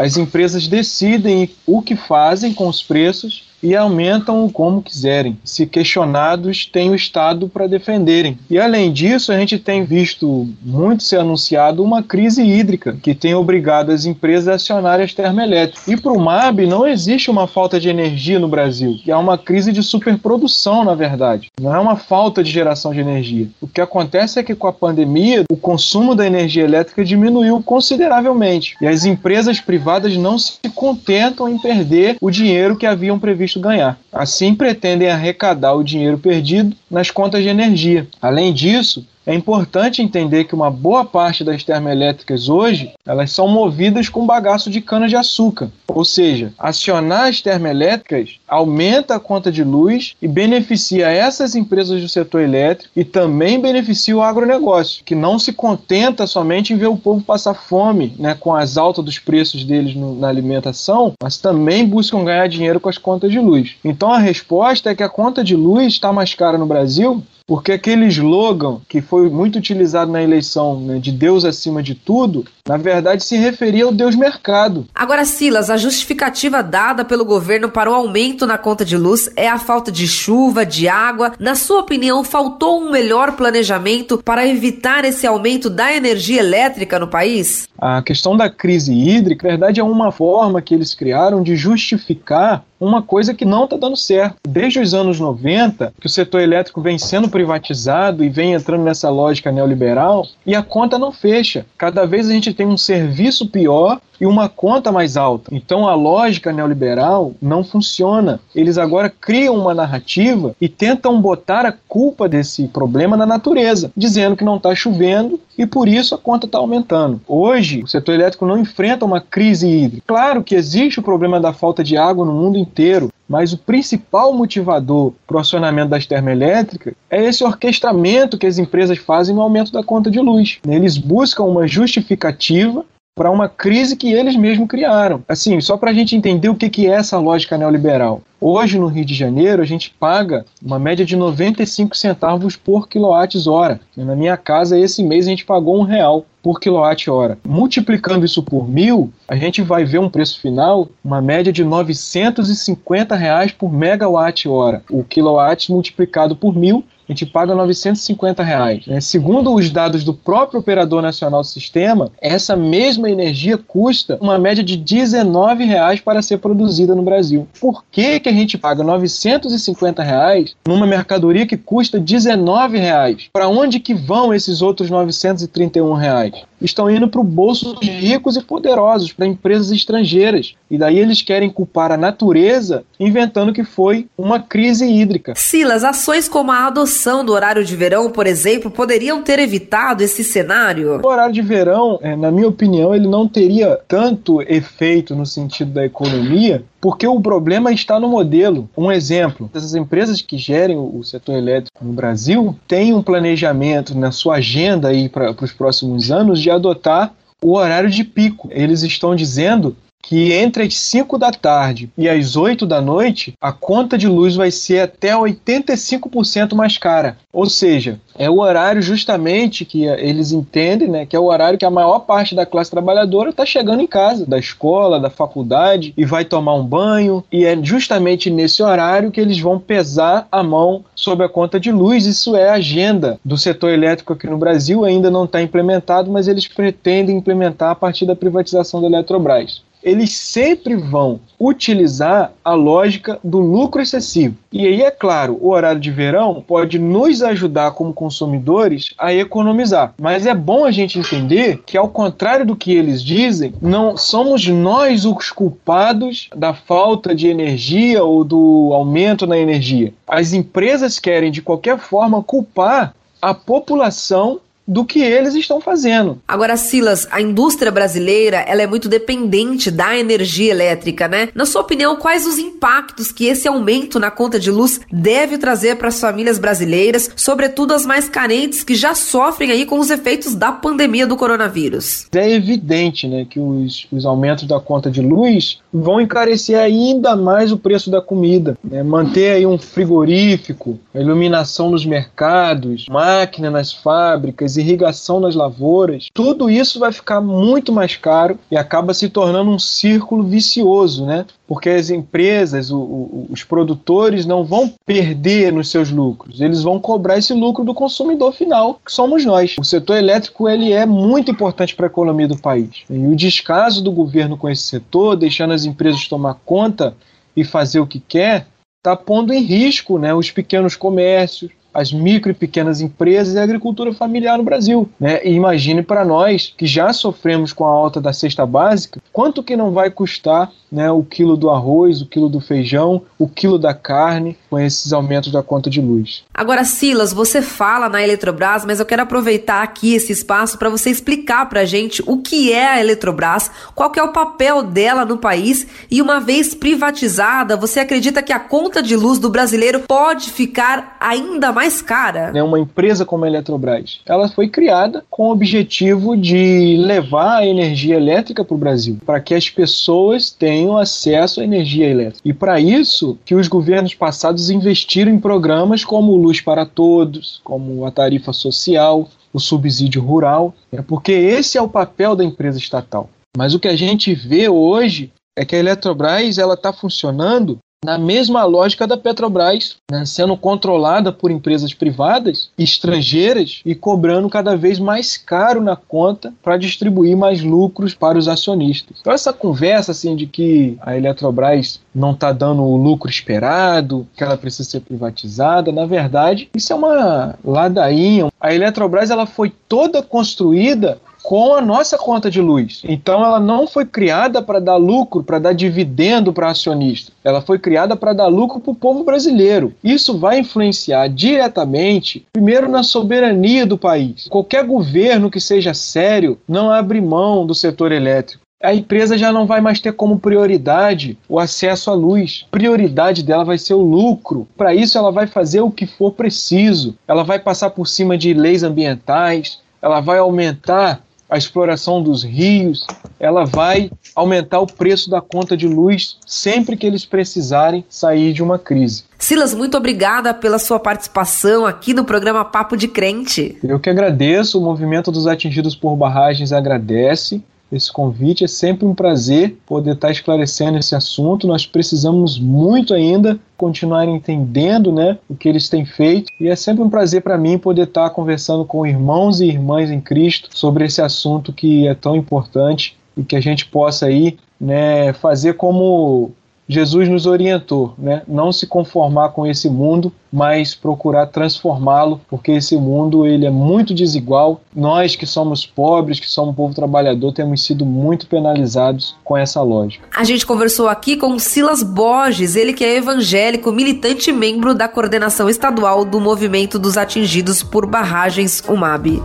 as 0.00 0.16
empresas 0.16 0.66
decidem 0.66 1.50
o 1.66 1.82
que 1.82 1.94
fazem 1.94 2.54
com 2.54 2.66
os 2.66 2.82
preços 2.82 3.49
e 3.62 3.76
aumentam 3.76 4.48
como 4.48 4.82
quiserem. 4.82 5.38
Se 5.44 5.66
questionados, 5.66 6.66
tem 6.66 6.90
o 6.90 6.94
Estado 6.94 7.48
para 7.48 7.66
defenderem. 7.66 8.38
E 8.48 8.58
além 8.58 8.92
disso, 8.92 9.32
a 9.32 9.38
gente 9.38 9.58
tem 9.58 9.84
visto 9.84 10.48
muito 10.62 11.02
ser 11.02 11.18
anunciado 11.18 11.82
uma 11.82 12.02
crise 12.02 12.42
hídrica 12.42 12.96
que 13.02 13.14
tem 13.14 13.34
obrigado 13.34 13.90
as 13.90 14.04
empresas 14.04 14.48
a 14.48 14.54
acionarem 14.54 15.04
as 15.04 15.14
termoelétricas. 15.14 15.86
E 15.86 15.96
para 15.96 16.12
o 16.12 16.20
MAB 16.20 16.60
não 16.66 16.86
existe 16.86 17.30
uma 17.30 17.46
falta 17.46 17.78
de 17.78 17.88
energia 17.88 18.38
no 18.38 18.48
Brasil, 18.48 18.98
que 19.02 19.10
é 19.10 19.16
uma 19.16 19.36
crise 19.36 19.72
de 19.72 19.82
superprodução, 19.82 20.84
na 20.84 20.94
verdade. 20.94 21.50
Não 21.60 21.74
é 21.74 21.78
uma 21.78 21.96
falta 21.96 22.42
de 22.42 22.50
geração 22.50 22.92
de 22.92 23.00
energia. 23.00 23.48
O 23.60 23.66
que 23.66 23.80
acontece 23.80 24.38
é 24.38 24.42
que 24.42 24.54
com 24.54 24.66
a 24.66 24.72
pandemia, 24.72 25.44
o 25.50 25.56
consumo 25.56 26.14
da 26.14 26.26
energia 26.26 26.64
elétrica 26.64 27.04
diminuiu 27.04 27.62
consideravelmente 27.62 28.76
e 28.80 28.86
as 28.86 29.04
empresas 29.04 29.60
privadas 29.60 30.16
não 30.16 30.38
se 30.38 30.58
contentam 30.74 31.48
em 31.48 31.58
perder 31.58 32.16
o 32.20 32.30
dinheiro 32.30 32.76
que 32.76 32.86
haviam 32.86 33.18
previsto 33.18 33.49
ganhar. 33.58 33.98
Assim, 34.12 34.54
pretendem 34.54 35.10
arrecadar 35.10 35.74
o 35.74 35.82
dinheiro 35.82 36.18
perdido 36.18 36.76
nas 36.90 37.10
contas 37.10 37.42
de 37.42 37.48
energia. 37.48 38.06
Além 38.20 38.52
disso, 38.52 39.06
É 39.26 39.34
importante 39.34 40.02
entender 40.02 40.44
que 40.44 40.54
uma 40.54 40.70
boa 40.70 41.04
parte 41.04 41.44
das 41.44 41.62
termoelétricas 41.62 42.48
hoje, 42.48 42.92
elas 43.06 43.30
são 43.30 43.46
movidas 43.46 44.08
com 44.08 44.26
bagaço 44.26 44.70
de 44.70 44.80
cana 44.80 45.06
de 45.06 45.14
açúcar. 45.14 45.70
Ou 45.86 46.04
seja, 46.04 46.52
acionar 46.58 47.28
as 47.28 47.40
termoelétricas 47.40 48.40
aumenta 48.48 49.14
a 49.16 49.20
conta 49.20 49.52
de 49.52 49.62
luz 49.62 50.14
e 50.22 50.26
beneficia 50.26 51.08
essas 51.08 51.54
empresas 51.54 52.00
do 52.00 52.08
setor 52.08 52.40
elétrico 52.40 52.90
e 52.96 53.04
também 53.04 53.60
beneficia 53.60 54.16
o 54.16 54.22
agronegócio, 54.22 55.04
que 55.04 55.14
não 55.14 55.38
se 55.38 55.52
contenta 55.52 56.26
somente 56.26 56.72
em 56.72 56.76
ver 56.76 56.88
o 56.88 56.96
povo 56.96 57.22
passar 57.22 57.54
fome 57.54 58.14
né, 58.18 58.34
com 58.38 58.54
as 58.54 58.78
altas 58.78 59.04
dos 59.04 59.18
preços 59.18 59.64
deles 59.64 59.94
no, 59.94 60.14
na 60.14 60.28
alimentação, 60.28 61.12
mas 61.22 61.36
também 61.36 61.86
buscam 61.86 62.24
ganhar 62.24 62.48
dinheiro 62.48 62.80
com 62.80 62.88
as 62.88 62.98
contas 62.98 63.30
de 63.30 63.38
luz. 63.38 63.76
Então 63.84 64.10
a 64.10 64.18
resposta 64.18 64.90
é 64.90 64.94
que 64.94 65.02
a 65.02 65.08
conta 65.08 65.44
de 65.44 65.54
luz 65.54 65.86
está 65.92 66.12
mais 66.12 66.34
cara 66.34 66.56
no 66.56 66.66
Brasil 66.66 66.79
Brasil 66.80 67.22
porque 67.50 67.72
aquele 67.72 68.06
slogan 68.06 68.80
que 68.88 69.02
foi 69.02 69.28
muito 69.28 69.58
utilizado 69.58 70.12
na 70.12 70.22
eleição 70.22 70.78
né, 70.78 71.00
de 71.00 71.10
Deus 71.10 71.44
acima 71.44 71.82
de 71.82 71.96
tudo, 71.96 72.44
na 72.64 72.76
verdade 72.76 73.24
se 73.24 73.36
referia 73.36 73.86
ao 73.86 73.92
Deus 73.92 74.14
mercado. 74.14 74.86
Agora, 74.94 75.24
Silas, 75.24 75.68
a 75.68 75.76
justificativa 75.76 76.62
dada 76.62 77.04
pelo 77.04 77.24
governo 77.24 77.68
para 77.68 77.90
o 77.90 77.94
aumento 77.94 78.46
na 78.46 78.56
conta 78.56 78.84
de 78.84 78.96
luz 78.96 79.28
é 79.34 79.48
a 79.48 79.58
falta 79.58 79.90
de 79.90 80.06
chuva, 80.06 80.64
de 80.64 80.86
água. 80.86 81.32
Na 81.40 81.56
sua 81.56 81.80
opinião, 81.80 82.22
faltou 82.22 82.80
um 82.80 82.92
melhor 82.92 83.32
planejamento 83.32 84.22
para 84.24 84.46
evitar 84.46 85.04
esse 85.04 85.26
aumento 85.26 85.68
da 85.68 85.92
energia 85.92 86.38
elétrica 86.38 87.00
no 87.00 87.08
país? 87.08 87.68
A 87.76 88.00
questão 88.00 88.36
da 88.36 88.48
crise 88.48 88.94
hídrica, 88.94 89.48
na 89.48 89.54
verdade, 89.54 89.80
é 89.80 89.82
uma 89.82 90.12
forma 90.12 90.62
que 90.62 90.72
eles 90.72 90.94
criaram 90.94 91.42
de 91.42 91.56
justificar 91.56 92.64
uma 92.80 93.02
coisa 93.02 93.34
que 93.34 93.44
não 93.44 93.64
está 93.64 93.76
dando 93.76 93.96
certo. 93.96 94.36
Desde 94.48 94.80
os 94.80 94.94
anos 94.94 95.20
90, 95.20 95.92
que 96.00 96.06
o 96.06 96.10
setor 96.10 96.40
elétrico 96.40 96.80
vem 96.80 96.98
sendo 96.98 97.28
privatizado 97.40 98.22
e 98.22 98.28
vem 98.28 98.52
entrando 98.52 98.84
nessa 98.84 99.08
lógica 99.08 99.50
neoliberal, 99.50 100.26
e 100.44 100.54
a 100.54 100.62
conta 100.62 100.98
não 100.98 101.10
fecha. 101.10 101.64
Cada 101.78 102.06
vez 102.06 102.28
a 102.28 102.32
gente 102.32 102.52
tem 102.52 102.66
um 102.66 102.76
serviço 102.76 103.48
pior 103.48 104.00
e 104.20 104.26
uma 104.26 104.48
conta 104.48 104.92
mais 104.92 105.16
alta. 105.16 105.54
Então 105.54 105.88
a 105.88 105.94
lógica 105.94 106.52
neoliberal 106.52 107.32
não 107.40 107.64
funciona. 107.64 108.40
Eles 108.54 108.76
agora 108.76 109.08
criam 109.08 109.56
uma 109.56 109.74
narrativa 109.74 110.54
e 110.60 110.68
tentam 110.68 111.20
botar 111.20 111.64
a 111.64 111.74
culpa 111.88 112.28
desse 112.28 112.68
problema 112.68 113.16
na 113.16 113.24
natureza, 113.24 113.90
dizendo 113.96 114.36
que 114.36 114.44
não 114.44 114.56
está 114.56 114.74
chovendo 114.74 115.40
e 115.56 115.66
por 115.66 115.88
isso 115.88 116.14
a 116.14 116.18
conta 116.18 116.46
está 116.46 116.58
aumentando. 116.58 117.20
Hoje, 117.26 117.82
o 117.82 117.86
setor 117.86 118.14
elétrico 118.14 118.46
não 118.46 118.58
enfrenta 118.58 119.04
uma 119.04 119.20
crise 119.20 119.68
hídrica. 119.68 120.04
Claro 120.06 120.42
que 120.42 120.54
existe 120.54 121.00
o 121.00 121.02
problema 121.02 121.40
da 121.40 121.52
falta 121.52 121.82
de 121.82 121.96
água 121.96 122.24
no 122.24 122.32
mundo 122.32 122.58
inteiro, 122.58 123.10
mas 123.28 123.52
o 123.52 123.58
principal 123.58 124.32
motivador 124.32 125.12
para 125.26 125.36
o 125.36 125.40
acionamento 125.40 125.90
das 125.90 126.06
termoelétricas 126.06 126.94
é 127.08 127.24
esse 127.24 127.44
orquestramento 127.44 128.36
que 128.36 128.46
as 128.46 128.58
empresas 128.58 128.98
fazem 128.98 129.34
no 129.34 129.42
aumento 129.42 129.70
da 129.70 129.84
conta 129.84 130.10
de 130.10 130.18
luz. 130.18 130.58
Eles 130.66 130.98
buscam 130.98 131.44
uma 131.44 131.68
justificativa 131.68 132.84
para 133.20 133.30
uma 133.30 133.50
crise 133.50 133.96
que 133.96 134.10
eles 134.10 134.34
mesmos 134.34 134.66
criaram. 134.66 135.22
Assim, 135.28 135.60
só 135.60 135.76
para 135.76 135.90
a 135.90 135.92
gente 135.92 136.16
entender 136.16 136.48
o 136.48 136.54
que, 136.54 136.70
que 136.70 136.86
é 136.86 136.92
essa 136.92 137.18
lógica 137.18 137.58
neoliberal. 137.58 138.22
Hoje, 138.40 138.78
no 138.78 138.86
Rio 138.86 139.04
de 139.04 139.12
Janeiro, 139.12 139.60
a 139.60 139.66
gente 139.66 139.90
paga 139.90 140.46
uma 140.64 140.78
média 140.78 141.04
de 141.04 141.14
95 141.14 141.94
centavos 141.94 142.56
por 142.56 142.88
quilowatt-hora. 142.88 143.78
Na 143.94 144.16
minha 144.16 144.34
casa, 144.34 144.78
esse 144.78 145.02
mês, 145.02 145.26
a 145.26 145.30
gente 145.30 145.44
pagou 145.44 145.78
um 145.78 145.82
real 145.82 146.24
por 146.42 146.58
quilowatt-hora. 146.58 147.38
Multiplicando 147.46 148.24
isso 148.24 148.42
por 148.42 148.66
mil, 148.66 149.12
a 149.28 149.36
gente 149.36 149.60
vai 149.60 149.84
ver 149.84 149.98
um 149.98 150.08
preço 150.08 150.40
final, 150.40 150.88
uma 151.04 151.20
média 151.20 151.52
de 151.52 151.62
950 151.62 153.14
reais 153.14 153.52
por 153.52 153.70
megawatt-hora. 153.70 154.82
O 154.90 155.04
quilowatt 155.04 155.70
multiplicado 155.70 156.34
por 156.34 156.56
mil 156.56 156.82
a 157.10 157.12
gente 157.12 157.26
paga 157.26 157.56
950 157.56 158.40
reais. 158.42 158.86
Né? 158.86 159.00
Segundo 159.00 159.52
os 159.52 159.68
dados 159.68 160.04
do 160.04 160.14
próprio 160.14 160.60
operador 160.60 161.02
nacional 161.02 161.40
do 161.40 161.46
sistema, 161.46 162.12
essa 162.20 162.54
mesma 162.54 163.10
energia 163.10 163.58
custa 163.58 164.16
uma 164.20 164.38
média 164.38 164.62
de 164.62 164.76
19 164.76 165.64
reais 165.64 165.98
para 165.98 166.22
ser 166.22 166.38
produzida 166.38 166.94
no 166.94 167.02
Brasil. 167.02 167.48
Por 167.60 167.84
que, 167.90 168.20
que 168.20 168.28
a 168.30 168.32
gente 168.32 168.56
paga 168.56 168.82
950 168.82 170.02
reais 170.02 170.54
numa 170.66 170.86
mercadoria 170.86 171.46
que 171.46 171.56
custa 171.56 171.98
19 171.98 172.78
reais? 172.78 173.28
Para 173.32 173.48
onde 173.48 173.80
que 173.80 173.92
vão 173.92 174.32
esses 174.32 174.62
outros 174.62 174.88
931 174.88 175.92
reais? 175.94 176.34
Estão 176.60 176.90
indo 176.90 177.08
para 177.08 177.20
o 177.20 177.24
bolso 177.24 177.74
dos 177.74 177.88
ricos 177.88 178.36
e 178.36 178.42
poderosos, 178.42 179.12
para 179.12 179.26
empresas 179.26 179.70
estrangeiras. 179.70 180.54
E 180.70 180.78
daí 180.78 180.98
eles 180.98 181.22
querem 181.22 181.50
culpar 181.50 181.90
a 181.90 181.96
natureza, 181.96 182.84
inventando 182.98 183.52
que 183.52 183.64
foi 183.64 184.06
uma 184.16 184.40
crise 184.40 184.86
hídrica. 184.86 185.34
Silas, 185.36 185.84
ações 185.84 186.28
como 186.28 186.52
a 186.52 186.66
adoção 186.66 187.24
do 187.24 187.32
horário 187.32 187.64
de 187.64 187.74
verão, 187.76 188.10
por 188.10 188.26
exemplo, 188.26 188.70
poderiam 188.70 189.22
ter 189.22 189.38
evitado 189.38 190.02
esse 190.02 190.22
cenário? 190.22 191.00
O 191.02 191.08
horário 191.08 191.32
de 191.32 191.42
verão, 191.42 191.98
é, 192.02 192.14
na 192.14 192.30
minha 192.30 192.48
opinião, 192.48 192.94
ele 192.94 193.08
não 193.08 193.26
teria 193.26 193.78
tanto 193.88 194.42
efeito 194.42 195.14
no 195.14 195.26
sentido 195.26 195.72
da 195.72 195.84
economia, 195.84 196.64
porque 196.80 197.06
o 197.06 197.20
problema 197.20 197.72
está 197.72 198.00
no 198.00 198.08
modelo. 198.08 198.68
Um 198.76 198.90
exemplo: 198.90 199.50
essas 199.54 199.74
empresas 199.74 200.22
que 200.22 200.38
gerem 200.38 200.76
o 200.76 201.02
setor 201.04 201.36
elétrico 201.36 201.84
no 201.84 201.92
Brasil 201.92 202.56
têm 202.66 202.94
um 202.94 203.02
planejamento 203.02 203.96
na 203.96 204.10
sua 204.10 204.36
agenda 204.36 204.88
aí 204.88 205.08
para 205.08 205.34
os 205.40 205.52
próximos 205.52 206.10
anos 206.10 206.40
adotar 206.50 207.14
o 207.42 207.54
horário 207.54 207.90
de 207.90 208.04
pico. 208.04 208.48
Eles 208.50 208.82
estão 208.82 209.14
dizendo 209.14 209.76
que 210.02 210.32
entre 210.32 210.64
as 210.64 210.76
5 210.76 211.18
da 211.18 211.30
tarde 211.30 211.90
e 211.96 212.08
as 212.08 212.36
8 212.36 212.66
da 212.66 212.80
noite, 212.80 213.34
a 213.40 213.52
conta 213.52 213.96
de 213.96 214.08
luz 214.08 214.34
vai 214.34 214.50
ser 214.50 214.80
até 214.80 215.14
85% 215.14 216.54
mais 216.54 216.78
cara. 216.78 217.16
Ou 217.32 217.46
seja, 217.46 218.00
é 218.18 218.28
o 218.28 218.40
horário 218.40 218.82
justamente 218.82 219.64
que 219.64 219.84
eles 219.84 220.32
entendem, 220.32 220.88
né, 220.88 221.06
que 221.06 221.14
é 221.14 221.18
o 221.18 221.26
horário 221.26 221.58
que 221.58 221.64
a 221.64 221.70
maior 221.70 222.00
parte 222.00 222.34
da 222.34 222.44
classe 222.44 222.70
trabalhadora 222.70 223.30
está 223.30 223.46
chegando 223.46 223.82
em 223.82 223.86
casa, 223.86 224.26
da 224.26 224.38
escola, 224.38 224.98
da 224.98 225.10
faculdade 225.10 225.94
e 225.96 226.04
vai 226.04 226.24
tomar 226.24 226.54
um 226.54 226.64
banho, 226.64 227.24
e 227.30 227.44
é 227.44 227.56
justamente 227.62 228.30
nesse 228.30 228.62
horário 228.62 229.10
que 229.10 229.20
eles 229.20 229.38
vão 229.38 229.58
pesar 229.58 230.26
a 230.30 230.42
mão 230.42 230.84
sobre 230.94 231.24
a 231.24 231.28
conta 231.28 231.60
de 231.60 231.70
luz. 231.70 232.04
Isso 232.06 232.34
é 232.34 232.48
a 232.48 232.54
agenda 232.54 233.18
do 233.24 233.38
setor 233.38 233.70
elétrico 233.70 234.12
aqui 234.12 234.26
no 234.26 234.38
Brasil, 234.38 234.84
ainda 234.84 235.10
não 235.10 235.24
está 235.24 235.40
implementado, 235.40 236.10
mas 236.10 236.26
eles 236.26 236.48
pretendem 236.48 237.16
implementar 237.16 237.70
a 237.70 237.74
partir 237.74 238.06
da 238.06 238.16
privatização 238.16 238.80
da 238.80 238.88
Eletrobras 238.88 239.62
eles 239.82 240.12
sempre 240.12 240.76
vão 240.76 241.20
utilizar 241.38 242.32
a 242.44 242.52
lógica 242.52 243.18
do 243.24 243.38
lucro 243.38 243.80
excessivo. 243.80 244.36
E 244.52 244.66
aí, 244.66 244.82
é 244.82 244.90
claro, 244.90 245.38
o 245.40 245.50
horário 245.50 245.80
de 245.80 245.90
verão 245.90 246.44
pode 246.46 246.78
nos 246.78 247.22
ajudar 247.22 247.70
como 247.72 247.94
consumidores 247.94 248.92
a 248.98 249.14
economizar. 249.14 249.94
Mas 249.98 250.26
é 250.26 250.34
bom 250.34 250.64
a 250.64 250.70
gente 250.70 250.98
entender 250.98 251.62
que, 251.64 251.78
ao 251.78 251.88
contrário 251.88 252.44
do 252.44 252.56
que 252.56 252.74
eles 252.74 253.02
dizem, 253.02 253.54
não 253.60 253.96
somos 253.96 254.46
nós 254.46 255.04
os 255.04 255.30
culpados 255.30 256.28
da 256.36 256.52
falta 256.52 257.14
de 257.14 257.28
energia 257.28 258.04
ou 258.04 258.22
do 258.24 258.70
aumento 258.72 259.26
na 259.26 259.38
energia. 259.38 259.94
As 260.06 260.32
empresas 260.32 260.98
querem, 260.98 261.30
de 261.30 261.40
qualquer 261.40 261.78
forma, 261.78 262.22
culpar 262.22 262.94
a 263.20 263.34
população 263.34 264.40
do 264.70 264.84
que 264.84 265.00
eles 265.00 265.34
estão 265.34 265.60
fazendo. 265.60 266.22
Agora, 266.28 266.56
Silas, 266.56 267.08
a 267.10 267.20
indústria 267.20 267.72
brasileira 267.72 268.36
ela 268.46 268.62
é 268.62 268.66
muito 268.68 268.88
dependente 268.88 269.68
da 269.68 269.98
energia 269.98 270.52
elétrica, 270.52 271.08
né? 271.08 271.28
Na 271.34 271.44
sua 271.44 271.62
opinião, 271.62 271.96
quais 271.96 272.24
os 272.24 272.38
impactos 272.38 273.10
que 273.10 273.26
esse 273.26 273.48
aumento 273.48 273.98
na 273.98 274.12
conta 274.12 274.38
de 274.38 274.48
luz 274.48 274.80
deve 274.92 275.38
trazer 275.38 275.76
para 275.76 275.88
as 275.88 276.00
famílias 276.00 276.38
brasileiras, 276.38 277.10
sobretudo 277.16 277.74
as 277.74 277.84
mais 277.84 278.08
carentes 278.08 278.62
que 278.62 278.76
já 278.76 278.94
sofrem 278.94 279.50
aí 279.50 279.66
com 279.66 279.80
os 279.80 279.90
efeitos 279.90 280.36
da 280.36 280.52
pandemia 280.52 281.04
do 281.04 281.16
coronavírus? 281.16 282.06
É 282.14 282.30
evidente, 282.30 283.08
né, 283.08 283.26
que 283.28 283.40
os, 283.40 283.88
os 283.90 284.06
aumentos 284.06 284.44
da 284.44 284.60
conta 284.60 284.88
de 284.88 285.00
luz 285.00 285.58
vão 285.72 286.00
encarecer 286.00 286.56
ainda 286.56 287.16
mais 287.16 287.50
o 287.50 287.58
preço 287.58 287.90
da 287.90 288.00
comida, 288.00 288.56
né? 288.62 288.84
manter 288.84 289.32
aí 289.32 289.46
um 289.46 289.58
frigorífico, 289.58 290.78
iluminação 290.94 291.70
nos 291.70 291.84
mercados, 291.84 292.86
máquina 292.88 293.50
nas 293.50 293.72
fábricas 293.72 294.59
irrigação 294.60 295.20
nas 295.20 295.34
lavouras, 295.34 296.08
tudo 296.12 296.50
isso 296.50 296.78
vai 296.78 296.92
ficar 296.92 297.20
muito 297.20 297.72
mais 297.72 297.96
caro 297.96 298.38
e 298.50 298.56
acaba 298.56 298.94
se 298.94 299.08
tornando 299.08 299.50
um 299.50 299.58
círculo 299.58 300.22
vicioso, 300.22 301.04
né? 301.04 301.26
Porque 301.46 301.68
as 301.68 301.90
empresas, 301.90 302.70
o, 302.70 302.78
o, 302.78 303.26
os 303.30 303.42
produtores 303.42 304.24
não 304.24 304.44
vão 304.44 304.72
perder 304.86 305.52
nos 305.52 305.70
seus 305.70 305.90
lucros, 305.90 306.40
eles 306.40 306.62
vão 306.62 306.78
cobrar 306.78 307.18
esse 307.18 307.34
lucro 307.34 307.64
do 307.64 307.74
consumidor 307.74 308.32
final, 308.32 308.80
que 308.84 308.92
somos 308.92 309.24
nós. 309.24 309.56
O 309.58 309.64
setor 309.64 309.96
elétrico 309.96 310.48
ele 310.48 310.72
é 310.72 310.86
muito 310.86 311.30
importante 311.30 311.74
para 311.74 311.86
a 311.86 311.88
economia 311.88 312.28
do 312.28 312.38
país. 312.38 312.84
E 312.88 313.06
o 313.06 313.16
descaso 313.16 313.82
do 313.82 313.90
governo 313.90 314.36
com 314.36 314.48
esse 314.48 314.62
setor, 314.62 315.16
deixando 315.16 315.52
as 315.52 315.64
empresas 315.64 316.06
tomar 316.06 316.34
conta 316.44 316.94
e 317.36 317.44
fazer 317.44 317.80
o 317.80 317.86
que 317.86 318.00
quer, 318.00 318.46
está 318.80 318.96
pondo 318.96 319.32
em 319.32 319.42
risco 319.42 319.98
né, 319.98 320.14
os 320.14 320.30
pequenos 320.30 320.74
comércios, 320.74 321.50
as 321.72 321.92
micro 321.92 322.30
e 322.30 322.34
pequenas 322.34 322.80
empresas 322.80 323.34
e 323.34 323.38
a 323.38 323.42
agricultura 323.42 323.92
familiar 323.92 324.38
no 324.38 324.44
Brasil. 324.44 324.88
Né? 324.98 325.20
E 325.24 325.32
imagine 325.32 325.82
para 325.82 326.04
nós 326.04 326.52
que 326.56 326.66
já 326.66 326.92
sofremos 326.92 327.52
com 327.52 327.64
a 327.66 327.70
alta 327.70 328.00
da 328.00 328.12
cesta 328.12 328.44
básica, 328.44 329.00
quanto 329.12 329.42
que 329.42 329.56
não 329.56 329.72
vai 329.72 329.90
custar 329.90 330.50
né, 330.70 330.90
o 330.90 331.02
quilo 331.02 331.36
do 331.36 331.50
arroz, 331.50 332.00
o 332.00 332.06
quilo 332.06 332.28
do 332.28 332.40
feijão, 332.40 333.02
o 333.18 333.28
quilo 333.28 333.58
da 333.58 333.74
carne, 333.74 334.36
com 334.48 334.58
esses 334.58 334.92
aumentos 334.92 335.32
da 335.32 335.42
conta 335.42 335.68
de 335.68 335.80
luz. 335.80 336.22
Agora, 336.32 336.64
Silas, 336.64 337.12
você 337.12 337.42
fala 337.42 337.88
na 337.88 338.02
Eletrobras, 338.02 338.64
mas 338.64 338.78
eu 338.78 338.86
quero 338.86 339.02
aproveitar 339.02 339.62
aqui 339.62 339.94
esse 339.94 340.12
espaço 340.12 340.58
para 340.58 340.70
você 340.70 340.90
explicar 340.90 341.48
para 341.48 341.60
a 341.60 341.64
gente 341.64 342.02
o 342.06 342.18
que 342.18 342.52
é 342.52 342.68
a 342.68 342.80
Eletrobras, 342.80 343.50
qual 343.74 343.92
é 343.96 344.02
o 344.02 344.12
papel 344.12 344.62
dela 344.62 345.04
no 345.04 345.18
país 345.18 345.66
e 345.90 346.00
uma 346.00 346.20
vez 346.20 346.54
privatizada, 346.54 347.56
você 347.56 347.80
acredita 347.80 348.22
que 348.22 348.32
a 348.32 348.38
conta 348.38 348.82
de 348.82 348.94
luz 348.94 349.18
do 349.18 349.28
brasileiro 349.28 349.80
pode 349.80 350.30
ficar 350.30 350.96
ainda 351.00 351.52
mais 351.52 351.59
cara? 351.82 352.32
É 352.34 352.42
uma 352.42 352.58
empresa 352.58 353.04
como 353.04 353.24
a 353.24 353.28
Eletrobras. 353.28 354.00
Ela 354.06 354.28
foi 354.28 354.48
criada 354.48 355.04
com 355.10 355.28
o 355.28 355.32
objetivo 355.32 356.16
de 356.16 356.76
levar 356.78 357.38
a 357.38 357.46
energia 357.46 357.96
elétrica 357.96 358.44
para 358.44 358.54
o 358.54 358.58
Brasil, 358.58 358.98
para 359.04 359.20
que 359.20 359.34
as 359.34 359.50
pessoas 359.50 360.30
tenham 360.30 360.70
tenham 360.70 360.76
acesso 360.76 361.40
à 361.40 361.44
energia 361.44 361.88
elétrica. 361.88 362.20
E 362.24 362.32
para 362.32 362.60
isso 362.60 363.18
que 363.24 363.34
os 363.34 363.48
governos 363.48 363.94
passados 363.94 364.50
investiram 364.50 365.10
em 365.10 365.18
programas 365.18 365.84
como 365.84 366.16
Luz 366.16 366.40
para 366.40 366.66
Todos, 366.66 367.40
como 367.42 367.84
a 367.84 367.90
tarifa 367.90 368.32
social, 368.32 369.08
o 369.32 369.40
subsídio 369.40 370.02
rural, 370.02 370.54
é 370.70 370.82
porque 370.82 371.12
esse 371.12 371.56
é 371.56 371.62
o 371.62 371.68
papel 371.68 372.14
da 372.14 372.24
empresa 372.24 372.58
estatal. 372.58 373.08
Mas 373.36 373.54
o 373.54 373.60
que 373.60 373.68
a 373.68 373.76
gente 373.76 374.14
vê 374.14 374.48
hoje 374.48 375.12
é 375.36 375.44
que 375.44 375.56
a 375.56 375.58
Eletrobras 375.58 376.38
ela 376.38 376.54
está 376.54 376.72
funcionando 376.72 377.58
na 377.82 377.96
mesma 377.96 378.44
lógica 378.44 378.86
da 378.86 378.96
Petrobras, 378.96 379.76
né, 379.90 380.04
sendo 380.04 380.36
controlada 380.36 381.10
por 381.10 381.30
empresas 381.30 381.72
privadas, 381.72 382.50
estrangeiras 382.58 383.62
e 383.64 383.74
cobrando 383.74 384.28
cada 384.28 384.54
vez 384.54 384.78
mais 384.78 385.16
caro 385.16 385.62
na 385.62 385.74
conta 385.74 386.32
para 386.42 386.58
distribuir 386.58 387.16
mais 387.16 387.42
lucros 387.42 387.94
para 387.94 388.18
os 388.18 388.28
acionistas. 388.28 388.98
Então 389.00 389.12
essa 389.12 389.32
conversa 389.32 389.92
assim 389.92 390.14
de 390.14 390.26
que 390.26 390.76
a 390.82 390.94
Eletrobras 390.94 391.80
não 391.94 392.12
está 392.12 392.32
dando 392.32 392.62
o 392.62 392.76
lucro 392.76 393.08
esperado, 393.08 394.06
que 394.14 394.22
ela 394.22 394.36
precisa 394.36 394.68
ser 394.68 394.80
privatizada, 394.80 395.72
na 395.72 395.86
verdade 395.86 396.50
isso 396.54 396.74
é 396.74 396.76
uma 396.76 397.34
ladainha. 397.42 398.30
A 398.38 398.54
Eletrobras 398.54 399.10
ela 399.10 399.24
foi 399.24 399.50
toda 399.66 400.02
construída 400.02 400.98
com 401.30 401.54
a 401.54 401.60
nossa 401.60 401.96
conta 401.96 402.28
de 402.28 402.40
luz. 402.40 402.82
Então 402.84 403.24
ela 403.24 403.38
não 403.38 403.64
foi 403.64 403.86
criada 403.86 404.42
para 404.42 404.58
dar 404.58 404.74
lucro, 404.74 405.22
para 405.22 405.38
dar 405.38 405.52
dividendo 405.52 406.32
para 406.32 406.50
acionista. 406.50 407.12
Ela 407.22 407.40
foi 407.40 407.56
criada 407.56 407.94
para 407.94 408.12
dar 408.12 408.26
lucro 408.26 408.58
para 408.58 408.72
o 408.72 408.74
povo 408.74 409.04
brasileiro. 409.04 409.72
Isso 409.84 410.18
vai 410.18 410.40
influenciar 410.40 411.06
diretamente, 411.06 412.26
primeiro, 412.32 412.68
na 412.68 412.82
soberania 412.82 413.64
do 413.64 413.78
país. 413.78 414.26
Qualquer 414.28 414.64
governo 414.64 415.30
que 415.30 415.40
seja 415.40 415.72
sério 415.72 416.36
não 416.48 416.68
abre 416.68 417.00
mão 417.00 417.46
do 417.46 417.54
setor 417.54 417.92
elétrico 417.92 418.42
a 418.62 418.74
empresa 418.74 419.16
já 419.16 419.32
não 419.32 419.46
vai 419.46 419.58
mais 419.58 419.80
ter 419.80 419.92
como 419.94 420.18
prioridade 420.18 421.16
o 421.26 421.38
acesso 421.38 421.90
à 421.90 421.94
luz. 421.94 422.44
Prioridade 422.50 423.22
dela 423.22 423.42
vai 423.42 423.56
ser 423.56 423.72
o 423.72 423.80
lucro. 423.80 424.46
Para 424.54 424.74
isso, 424.74 424.98
ela 424.98 425.10
vai 425.10 425.26
fazer 425.26 425.62
o 425.62 425.70
que 425.70 425.86
for 425.86 426.12
preciso. 426.12 426.94
Ela 427.08 427.24
vai 427.24 427.38
passar 427.38 427.70
por 427.70 427.88
cima 427.88 428.18
de 428.18 428.34
leis 428.34 428.62
ambientais, 428.62 429.60
ela 429.80 430.00
vai 430.00 430.18
aumentar 430.18 431.00
a 431.30 431.38
exploração 431.38 432.02
dos 432.02 432.24
rios, 432.24 432.84
ela 433.18 433.44
vai 433.44 433.90
aumentar 434.14 434.60
o 434.60 434.66
preço 434.66 435.08
da 435.08 435.20
conta 435.20 435.56
de 435.56 435.68
luz 435.68 436.18
sempre 436.26 436.76
que 436.76 436.86
eles 436.86 437.04
precisarem 437.04 437.84
sair 437.88 438.32
de 438.32 438.42
uma 438.42 438.58
crise. 438.58 439.04
Silas, 439.18 439.54
muito 439.54 439.76
obrigada 439.76 440.34
pela 440.34 440.58
sua 440.58 440.80
participação 440.80 441.64
aqui 441.64 441.94
no 441.94 442.04
programa 442.04 442.44
Papo 442.44 442.76
de 442.76 442.88
Crente. 442.88 443.56
Eu 443.62 443.78
que 443.78 443.88
agradeço, 443.88 444.58
o 444.58 444.64
movimento 444.64 445.12
dos 445.12 445.26
atingidos 445.26 445.76
por 445.76 445.94
barragens 445.94 446.52
agradece 446.52 447.42
esse 447.72 447.92
convite. 447.92 448.44
É 448.44 448.48
sempre 448.48 448.86
um 448.86 448.94
prazer 448.94 449.56
poder 449.66 449.94
estar 449.94 450.10
esclarecendo 450.10 450.78
esse 450.78 450.94
assunto. 450.94 451.46
Nós 451.46 451.66
precisamos 451.66 452.38
muito 452.38 452.94
ainda 452.94 453.38
continuar 453.56 454.06
entendendo 454.08 454.92
né, 454.92 455.18
o 455.28 455.34
que 455.34 455.48
eles 455.48 455.68
têm 455.68 455.84
feito. 455.84 456.32
E 456.40 456.48
é 456.48 456.56
sempre 456.56 456.82
um 456.82 456.90
prazer 456.90 457.22
para 457.22 457.38
mim 457.38 457.58
poder 457.58 457.84
estar 457.84 458.10
conversando 458.10 458.64
com 458.64 458.86
irmãos 458.86 459.40
e 459.40 459.46
irmãs 459.46 459.90
em 459.90 460.00
Cristo 460.00 460.48
sobre 460.52 460.84
esse 460.84 461.00
assunto 461.00 461.52
que 461.52 461.86
é 461.86 461.94
tão 461.94 462.16
importante 462.16 462.96
e 463.16 463.22
que 463.22 463.36
a 463.36 463.40
gente 463.40 463.66
possa 463.66 464.06
aí 464.06 464.38
né, 464.60 465.12
fazer 465.12 465.54
como 465.54 466.32
Jesus 466.70 467.08
nos 467.08 467.26
orientou, 467.26 467.94
né? 467.98 468.22
Não 468.28 468.52
se 468.52 468.64
conformar 468.64 469.30
com 469.30 469.44
esse 469.44 469.68
mundo, 469.68 470.12
mas 470.32 470.72
procurar 470.72 471.26
transformá-lo, 471.26 472.20
porque 472.30 472.52
esse 472.52 472.76
mundo 472.76 473.26
ele 473.26 473.44
é 473.44 473.50
muito 473.50 473.92
desigual. 473.92 474.60
Nós 474.74 475.16
que 475.16 475.26
somos 475.26 475.66
pobres, 475.66 476.20
que 476.20 476.30
somos 476.30 476.52
um 476.52 476.54
povo 476.54 476.72
trabalhador, 476.72 477.32
temos 477.32 477.64
sido 477.64 477.84
muito 477.84 478.28
penalizados 478.28 479.16
com 479.24 479.36
essa 479.36 479.60
lógica. 479.60 480.06
A 480.16 480.22
gente 480.22 480.46
conversou 480.46 480.88
aqui 480.88 481.16
com 481.16 481.36
Silas 481.40 481.82
Borges, 481.82 482.54
ele 482.54 482.72
que 482.72 482.84
é 482.84 482.98
evangélico, 482.98 483.72
militante 483.72 484.30
membro 484.30 484.72
da 484.72 484.86
coordenação 484.86 485.50
estadual 485.50 486.04
do 486.04 486.20
Movimento 486.20 486.78
dos 486.78 486.96
Atingidos 486.96 487.64
por 487.64 487.84
Barragens 487.84 488.62
UMAB. 488.68 489.20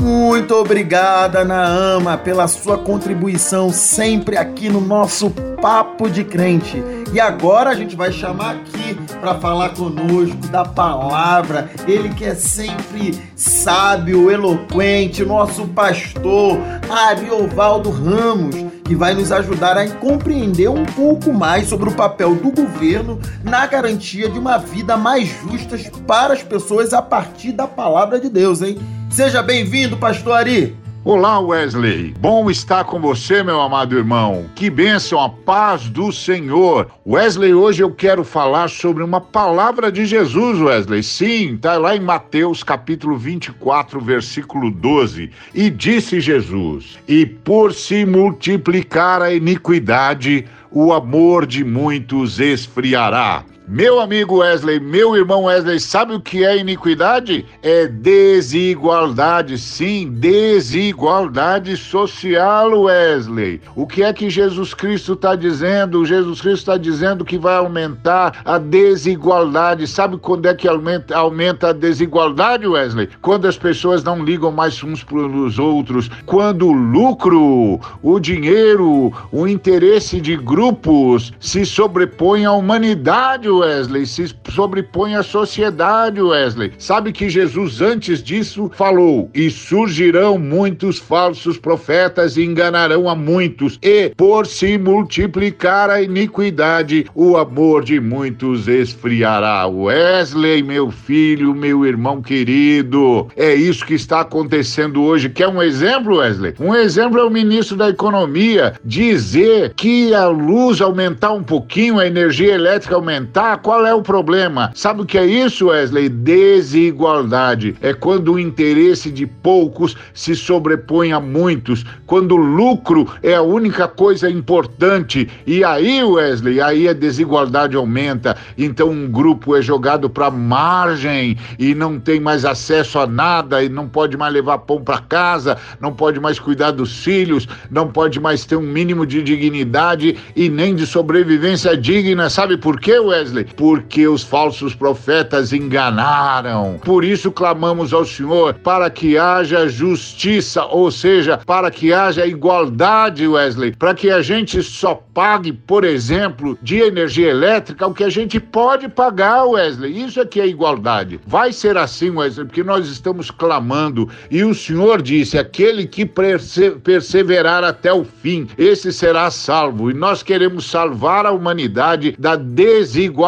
Muito 0.00 0.54
obrigada, 0.54 1.44
Naama, 1.44 2.16
pela 2.16 2.48
sua 2.48 2.78
contribuição 2.78 3.70
sempre 3.70 4.38
aqui 4.38 4.70
no 4.70 4.80
nosso 4.80 5.28
Papo 5.60 6.08
de 6.08 6.24
Crente. 6.24 6.82
E 7.12 7.20
agora 7.20 7.68
a 7.68 7.74
gente 7.74 7.94
vai 7.94 8.10
chamar 8.10 8.54
aqui 8.54 8.94
para 9.20 9.34
falar 9.34 9.74
conosco 9.74 10.38
da 10.46 10.64
palavra, 10.64 11.70
ele 11.86 12.08
que 12.14 12.24
é 12.24 12.34
sempre 12.34 13.22
sábio, 13.36 14.30
eloquente, 14.30 15.22
nosso 15.22 15.66
pastor 15.66 16.58
Ariovaldo 16.88 17.90
Ramos, 17.90 18.56
que 18.82 18.94
vai 18.94 19.12
nos 19.12 19.30
ajudar 19.30 19.76
a 19.76 19.86
compreender 19.86 20.70
um 20.70 20.86
pouco 20.86 21.30
mais 21.30 21.68
sobre 21.68 21.90
o 21.90 21.94
papel 21.94 22.34
do 22.36 22.50
governo 22.50 23.20
na 23.44 23.66
garantia 23.66 24.30
de 24.30 24.38
uma 24.38 24.56
vida 24.56 24.96
mais 24.96 25.28
justa 25.28 25.76
para 26.06 26.32
as 26.32 26.42
pessoas 26.42 26.94
a 26.94 27.02
partir 27.02 27.52
da 27.52 27.66
palavra 27.66 28.18
de 28.18 28.30
Deus, 28.30 28.62
hein? 28.62 28.78
Seja 29.10 29.42
bem-vindo, 29.42 29.96
pastor 29.96 30.34
Ari. 30.34 30.76
Olá, 31.04 31.40
Wesley. 31.40 32.14
Bom 32.20 32.48
estar 32.48 32.84
com 32.84 33.00
você, 33.00 33.42
meu 33.42 33.60
amado 33.60 33.98
irmão. 33.98 34.48
Que 34.54 34.70
bênção, 34.70 35.18
a 35.18 35.28
paz 35.28 35.88
do 35.88 36.12
Senhor. 36.12 36.88
Wesley, 37.04 37.52
hoje 37.52 37.82
eu 37.82 37.90
quero 37.90 38.22
falar 38.22 38.70
sobre 38.70 39.02
uma 39.02 39.20
palavra 39.20 39.90
de 39.90 40.06
Jesus, 40.06 40.60
Wesley. 40.60 41.02
Sim, 41.02 41.54
está 41.54 41.76
lá 41.76 41.96
em 41.96 42.00
Mateus 42.00 42.62
capítulo 42.62 43.18
24, 43.18 44.00
versículo 44.00 44.70
12. 44.70 45.30
E 45.52 45.70
disse 45.70 46.20
Jesus: 46.20 46.96
E 47.08 47.26
por 47.26 47.74
se 47.74 48.06
multiplicar 48.06 49.22
a 49.22 49.34
iniquidade, 49.34 50.46
o 50.70 50.92
amor 50.92 51.46
de 51.46 51.64
muitos 51.64 52.38
esfriará. 52.38 53.44
Meu 53.72 54.00
amigo 54.00 54.38
Wesley, 54.38 54.80
meu 54.80 55.14
irmão 55.14 55.44
Wesley, 55.44 55.78
sabe 55.78 56.12
o 56.12 56.20
que 56.20 56.44
é 56.44 56.58
iniquidade? 56.58 57.46
É 57.62 57.86
desigualdade, 57.86 59.56
sim, 59.58 60.10
desigualdade 60.10 61.76
social, 61.76 62.68
Wesley. 62.82 63.60
O 63.76 63.86
que 63.86 64.02
é 64.02 64.12
que 64.12 64.28
Jesus 64.28 64.74
Cristo 64.74 65.12
está 65.12 65.36
dizendo? 65.36 66.04
Jesus 66.04 66.40
Cristo 66.40 66.58
está 66.58 66.76
dizendo 66.76 67.24
que 67.24 67.38
vai 67.38 67.54
aumentar 67.54 68.42
a 68.44 68.58
desigualdade. 68.58 69.86
Sabe 69.86 70.18
quando 70.18 70.46
é 70.46 70.54
que 70.54 70.66
aumenta, 70.66 71.16
aumenta 71.16 71.68
a 71.68 71.72
desigualdade, 71.72 72.66
Wesley? 72.66 73.08
Quando 73.22 73.46
as 73.46 73.56
pessoas 73.56 74.02
não 74.02 74.24
ligam 74.24 74.50
mais 74.50 74.82
uns 74.82 75.04
para 75.04 75.16
os 75.16 75.60
outros, 75.60 76.10
quando 76.26 76.66
o 76.66 76.72
lucro, 76.72 77.78
o 78.02 78.18
dinheiro, 78.18 79.12
o 79.30 79.46
interesse 79.46 80.20
de 80.20 80.36
grupos 80.36 81.32
se 81.38 81.64
sobrepõe 81.64 82.44
à 82.44 82.50
humanidade, 82.50 83.48
Wesley, 83.60 84.06
se 84.06 84.34
sobrepõe 84.48 85.14
à 85.14 85.22
sociedade, 85.22 86.20
Wesley. 86.20 86.72
Sabe 86.78 87.12
que 87.12 87.28
Jesus 87.28 87.80
antes 87.80 88.22
disso 88.22 88.70
falou: 88.74 89.30
"E 89.34 89.50
surgirão 89.50 90.38
muitos 90.38 90.98
falsos 90.98 91.58
profetas 91.58 92.36
e 92.36 92.44
enganarão 92.44 93.08
a 93.08 93.14
muitos, 93.14 93.78
e 93.82 94.12
por 94.16 94.46
se 94.46 94.78
multiplicar 94.78 95.90
a 95.90 96.02
iniquidade, 96.02 97.06
o 97.14 97.36
amor 97.36 97.84
de 97.84 98.00
muitos 98.00 98.68
esfriará." 98.68 99.66
Wesley, 99.66 100.62
meu 100.62 100.90
filho, 100.90 101.54
meu 101.54 101.84
irmão 101.84 102.22
querido, 102.22 103.28
é 103.36 103.54
isso 103.54 103.84
que 103.84 103.94
está 103.94 104.20
acontecendo 104.20 105.02
hoje. 105.02 105.28
Quer 105.28 105.48
um 105.48 105.62
exemplo, 105.62 106.16
Wesley? 106.16 106.54
Um 106.58 106.74
exemplo 106.74 107.18
é 107.18 107.24
o 107.24 107.30
ministro 107.30 107.76
da 107.76 107.88
Economia 107.88 108.74
dizer 108.84 109.74
que 109.74 110.14
a 110.14 110.26
luz 110.26 110.80
aumentar 110.80 111.32
um 111.32 111.42
pouquinho, 111.42 111.98
a 111.98 112.06
energia 112.06 112.54
elétrica 112.54 112.94
aumentar, 112.94 113.49
Ah, 113.50 113.56
qual 113.56 113.84
é 113.84 113.92
o 113.92 114.00
problema? 114.00 114.70
Sabe 114.76 115.02
o 115.02 115.04
que 115.04 115.18
é 115.18 115.26
isso, 115.26 115.70
Wesley? 115.70 116.08
Desigualdade. 116.08 117.74
É 117.80 117.92
quando 117.92 118.34
o 118.34 118.38
interesse 118.38 119.10
de 119.10 119.26
poucos 119.26 119.96
se 120.14 120.36
sobrepõe 120.36 121.10
a 121.10 121.18
muitos, 121.18 121.84
quando 122.06 122.36
o 122.36 122.36
lucro 122.36 123.08
é 123.24 123.34
a 123.34 123.42
única 123.42 123.88
coisa 123.88 124.30
importante. 124.30 125.28
E 125.44 125.64
aí, 125.64 126.00
Wesley, 126.00 126.60
aí 126.60 126.88
a 126.88 126.92
desigualdade 126.92 127.74
aumenta. 127.74 128.36
Então 128.56 128.88
um 128.88 129.10
grupo 129.10 129.56
é 129.56 129.60
jogado 129.60 130.08
para 130.08 130.30
margem 130.30 131.36
e 131.58 131.74
não 131.74 131.98
tem 131.98 132.20
mais 132.20 132.44
acesso 132.44 133.00
a 133.00 133.06
nada 133.06 133.64
e 133.64 133.68
não 133.68 133.88
pode 133.88 134.16
mais 134.16 134.32
levar 134.32 134.58
pão 134.58 134.80
para 134.80 134.98
casa, 134.98 135.56
não 135.80 135.92
pode 135.92 136.20
mais 136.20 136.38
cuidar 136.38 136.70
dos 136.70 137.02
filhos, 137.02 137.48
não 137.68 137.88
pode 137.88 138.20
mais 138.20 138.44
ter 138.44 138.54
um 138.54 138.62
mínimo 138.62 139.04
de 139.04 139.20
dignidade 139.24 140.16
e 140.36 140.48
nem 140.48 140.76
de 140.76 140.86
sobrevivência 140.86 141.76
digna. 141.76 142.30
Sabe 142.30 142.56
por 142.56 142.78
quê, 142.78 142.96
Wesley? 142.96 143.39
Porque 143.56 144.06
os 144.06 144.22
falsos 144.22 144.74
profetas 144.74 145.52
enganaram. 145.52 146.80
Por 146.84 147.04
isso 147.04 147.30
clamamos 147.30 147.92
ao 147.92 148.04
Senhor 148.04 148.54
para 148.54 148.90
que 148.90 149.16
haja 149.16 149.68
justiça, 149.68 150.64
ou 150.64 150.90
seja, 150.90 151.38
para 151.38 151.70
que 151.70 151.92
haja 151.92 152.26
igualdade, 152.26 153.26
Wesley, 153.26 153.74
para 153.76 153.94
que 153.94 154.10
a 154.10 154.22
gente 154.22 154.62
só 154.62 154.94
pague, 154.94 155.52
por 155.52 155.84
exemplo, 155.84 156.58
de 156.62 156.78
energia 156.78 157.28
elétrica 157.28 157.86
o 157.86 157.94
que 157.94 158.04
a 158.04 158.10
gente 158.10 158.38
pode 158.38 158.88
pagar, 158.88 159.44
Wesley. 159.44 160.04
Isso 160.04 160.20
é 160.20 160.26
que 160.26 160.40
é 160.40 160.46
igualdade. 160.46 161.20
Vai 161.26 161.52
ser 161.52 161.76
assim, 161.76 162.10
Wesley, 162.10 162.46
porque 162.46 162.62
nós 162.62 162.88
estamos 162.88 163.30
clamando 163.30 164.08
e 164.30 164.44
o 164.44 164.54
Senhor 164.54 165.02
disse: 165.02 165.38
aquele 165.38 165.86
que 165.86 166.04
perse 166.04 166.70
perseverar 166.70 167.64
até 167.64 167.92
o 167.92 168.04
fim, 168.04 168.46
esse 168.56 168.92
será 168.92 169.30
salvo. 169.30 169.90
E 169.90 169.94
nós 169.94 170.22
queremos 170.22 170.70
salvar 170.70 171.26
a 171.26 171.32
humanidade 171.32 172.14
da 172.18 172.36
desigualdade, 172.36 173.19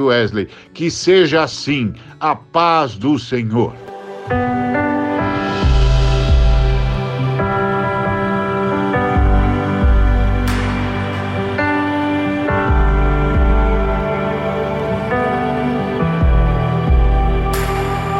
Wesley. 0.00 0.48
Que 0.72 0.90
seja 0.90 1.42
assim, 1.42 1.94
a 2.20 2.34
paz 2.34 2.94
do 2.96 3.18
Senhor. 3.18 3.74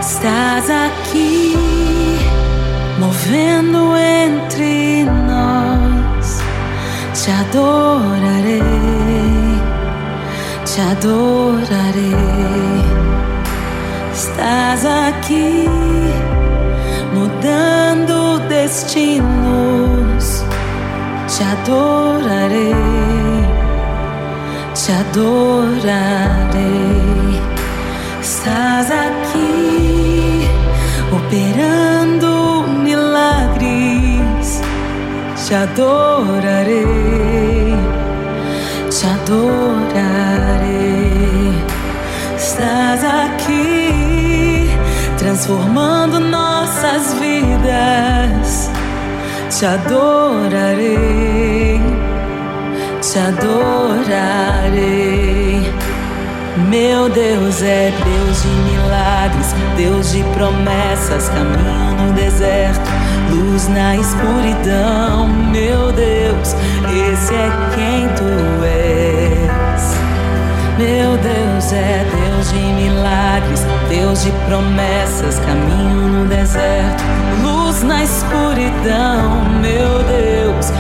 Estás 0.01 0.69
aqui, 0.69 1.55
movendo 2.99 3.97
entre 3.97 5.05
nós. 5.05 6.41
Te 7.15 7.31
adorarei, 7.31 8.98
te 10.79 10.83
adorarei. 10.83 12.15
Estás 14.15 14.85
aqui, 14.85 15.69
mudando 17.13 18.39
destinos. 18.49 20.45
Te 21.27 21.43
adorarei, 21.43 22.75
te 24.73 24.93
adorarei. 24.93 25.89
Estás 28.23 28.89
aqui 28.93 30.49
operando 31.13 32.65
milagres. 32.85 34.47
Te 35.45 35.55
adorarei, 35.57 36.79
te 38.99 39.07
adorarei. 39.07 40.69
Estás 42.37 43.05
aqui 43.05 44.69
transformando 45.17 46.19
nossas 46.19 47.15
vidas. 47.15 48.69
Te 49.57 49.67
adorarei, 49.67 50.91
te 53.01 53.19
adorarei. 53.21 54.59
Meu 56.69 57.09
Deus 57.09 57.63
é 57.63 57.93
Deus 58.05 58.43
de 58.43 58.49
milagres, 58.49 59.55
Deus 59.77 60.11
de 60.11 60.25
promessas, 60.35 61.29
caminho 61.29 62.05
no 62.05 62.13
deserto, 62.15 62.91
luz 63.31 63.69
na 63.69 63.97
escuridão. 63.97 65.29
Meu 65.29 65.93
Deus, 65.93 66.55
esse 67.13 67.35
é 67.35 67.51
quem 67.75 68.09
tu 68.17 68.65
és. 68.65 69.99
Meu 70.79 71.17
Deus 71.17 71.73
é 71.73 72.05
Deus 72.05 72.53
de 72.53 72.59
milagres, 72.59 73.67
Deus 73.89 74.23
de 74.23 74.31
promessas, 74.47 75.39
caminho 75.41 76.09
no 76.09 76.29
deserto, 76.29 77.03
luz 77.43 77.83
na 77.83 78.05
escuridão. 78.05 79.45
Meu 79.61 80.05
Deus, 80.05 80.73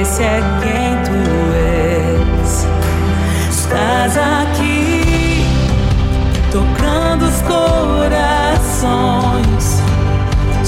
esse 0.00 0.22
é 0.22 0.42
quem 0.60 1.02
tu 1.04 1.12
és. 1.54 2.66
Estás 3.50 4.16
aqui 4.18 5.46
tocando 6.52 7.24
os 7.24 7.40
corações. 7.42 9.35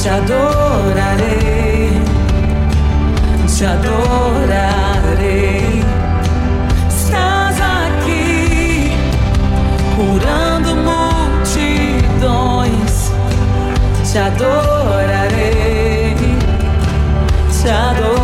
Te 0.00 0.08
adorarei, 0.10 1.90
te 3.46 3.66
adorarei. 3.66 5.04
Estás 6.88 7.60
aqui 7.60 8.92
curando 9.96 10.76
multidões. 10.86 11.72
Te 14.08 14.18
adorarei, 14.18 15.34
te 17.50 17.68
adorarei. 17.68 18.17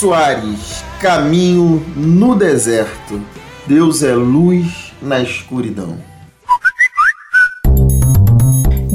Soares, 0.00 0.82
Caminho 0.98 1.84
no 1.94 2.34
Deserto. 2.34 3.20
Deus 3.66 4.02
é 4.02 4.14
luz 4.14 4.94
na 5.02 5.20
escuridão. 5.20 5.94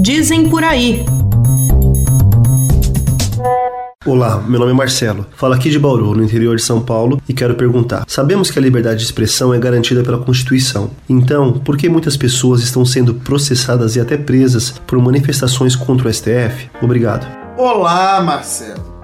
Dizem 0.01 0.49
por 0.49 0.63
aí. 0.63 1.05
Olá, 4.03 4.41
meu 4.47 4.59
nome 4.59 4.71
é 4.71 4.73
Marcelo. 4.73 5.27
Falo 5.35 5.53
aqui 5.53 5.69
de 5.69 5.77
Bauru, 5.77 6.15
no 6.15 6.23
interior 6.23 6.55
de 6.55 6.63
São 6.63 6.81
Paulo, 6.81 7.21
e 7.29 7.35
quero 7.35 7.53
perguntar: 7.53 8.03
sabemos 8.07 8.49
que 8.49 8.57
a 8.57 8.61
liberdade 8.63 8.97
de 8.97 9.05
expressão 9.05 9.53
é 9.53 9.59
garantida 9.59 10.01
pela 10.01 10.17
Constituição. 10.17 10.89
Então, 11.07 11.53
por 11.53 11.77
que 11.77 11.87
muitas 11.87 12.17
pessoas 12.17 12.63
estão 12.63 12.83
sendo 12.83 13.13
processadas 13.13 13.95
e 13.95 13.99
até 13.99 14.17
presas 14.17 14.71
por 14.87 14.97
manifestações 14.97 15.75
contra 15.75 16.07
o 16.07 16.11
STF? 16.11 16.67
Obrigado. 16.81 17.27
Olá, 17.59 18.19
Marcelo. 18.23 18.94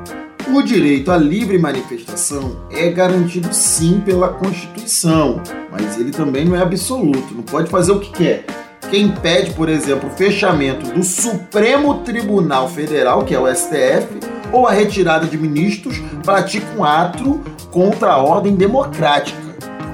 O 0.54 0.62
direito 0.62 1.10
à 1.10 1.18
livre 1.18 1.58
manifestação 1.58 2.58
é 2.70 2.90
garantido 2.90 3.54
sim 3.54 4.02
pela 4.02 4.28
Constituição, 4.28 5.42
mas 5.72 5.98
ele 5.98 6.12
também 6.12 6.44
não 6.44 6.58
é 6.58 6.62
absoluto, 6.62 7.34
não 7.34 7.42
pode 7.42 7.70
fazer 7.70 7.94
o 7.94 8.02
que 8.02 8.12
quer. 8.12 8.46
Quem 8.90 9.10
pede, 9.10 9.52
por 9.52 9.70
exemplo, 9.70 10.10
o 10.10 10.12
fechamento 10.12 10.92
do 10.92 11.06
Supremo 11.06 12.00
Tribunal 12.00 12.68
Federal, 12.68 13.24
que 13.24 13.34
é 13.34 13.40
o 13.40 13.48
STF, 13.48 14.08
ou 14.52 14.68
a 14.68 14.72
retirada 14.74 15.26
de 15.26 15.38
ministros, 15.38 16.02
pratica 16.22 16.68
um 16.78 16.84
ato 16.84 17.40
contra 17.72 18.12
a 18.12 18.18
ordem 18.18 18.54
democrática, 18.54 19.40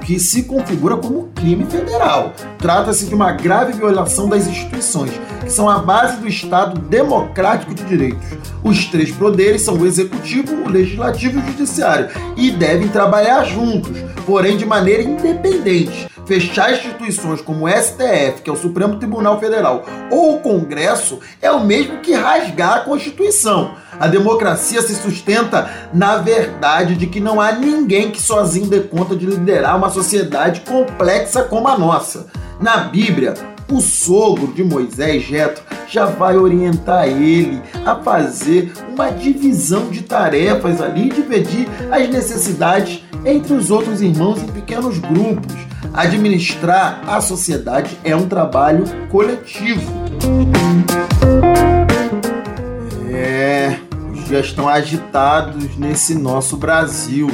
que 0.04 0.18
se 0.18 0.42
configura 0.42 0.96
como 0.96 1.28
crime 1.36 1.66
federal. 1.66 2.32
Trata-se 2.58 3.06
de 3.06 3.14
uma 3.14 3.30
grave 3.30 3.74
violação 3.74 4.28
das 4.28 4.48
instituições, 4.48 5.12
são 5.48 5.68
a 5.68 5.78
base 5.78 6.18
do 6.18 6.28
Estado 6.28 6.80
democrático 6.80 7.74
de 7.74 7.84
direitos. 7.84 8.26
Os 8.62 8.86
três 8.86 9.10
poderes 9.10 9.62
são 9.62 9.74
o 9.74 9.86
executivo, 9.86 10.64
o 10.64 10.68
legislativo 10.68 11.38
e 11.38 11.42
o 11.42 11.46
judiciário 11.46 12.08
e 12.36 12.50
devem 12.50 12.88
trabalhar 12.88 13.44
juntos, 13.44 13.96
porém 14.26 14.56
de 14.56 14.66
maneira 14.66 15.02
independente 15.02 16.08
fechar 16.28 16.74
instituições 16.74 17.40
como 17.40 17.64
o 17.64 17.68
STF, 17.68 18.42
que 18.44 18.50
é 18.50 18.52
o 18.52 18.56
Supremo 18.56 18.96
Tribunal 18.96 19.40
Federal, 19.40 19.86
ou 20.12 20.36
o 20.36 20.40
Congresso, 20.40 21.20
é 21.40 21.50
o 21.50 21.64
mesmo 21.64 22.00
que 22.00 22.12
rasgar 22.12 22.74
a 22.74 22.80
Constituição. 22.80 23.74
A 23.98 24.06
democracia 24.06 24.82
se 24.82 24.94
sustenta 24.94 25.70
na 25.92 26.18
verdade 26.18 26.96
de 26.96 27.06
que 27.06 27.18
não 27.18 27.40
há 27.40 27.52
ninguém 27.52 28.10
que 28.10 28.20
sozinho 28.20 28.66
dê 28.66 28.80
conta 28.80 29.16
de 29.16 29.24
liderar 29.24 29.76
uma 29.78 29.88
sociedade 29.88 30.60
complexa 30.60 31.42
como 31.44 31.66
a 31.66 31.78
nossa. 31.78 32.26
Na 32.60 32.76
Bíblia, 32.76 33.32
o 33.70 33.80
sogro 33.80 34.52
de 34.52 34.64
Moisés, 34.64 35.22
Jetro, 35.22 35.62
já 35.88 36.06
vai 36.06 36.36
orientar 36.36 37.06
ele 37.06 37.60
a 37.84 37.96
fazer 37.96 38.72
uma 38.90 39.10
divisão 39.10 39.90
de 39.90 40.02
tarefas 40.02 40.80
ali, 40.80 41.08
dividir 41.10 41.68
as 41.90 42.08
necessidades 42.08 43.02
entre 43.24 43.54
os 43.54 43.70
outros 43.70 44.00
irmãos 44.00 44.42
em 44.42 44.48
pequenos 44.48 44.98
grupos. 44.98 45.54
Administrar 45.92 47.02
a 47.06 47.20
sociedade 47.20 47.98
é 48.04 48.14
um 48.14 48.28
trabalho 48.28 48.84
coletivo. 49.10 49.82
É, 53.10 53.78
os 54.12 54.24
dias 54.26 54.46
estão 54.46 54.68
agitados 54.68 55.76
nesse 55.76 56.14
nosso 56.14 56.56
Brasil. 56.56 57.28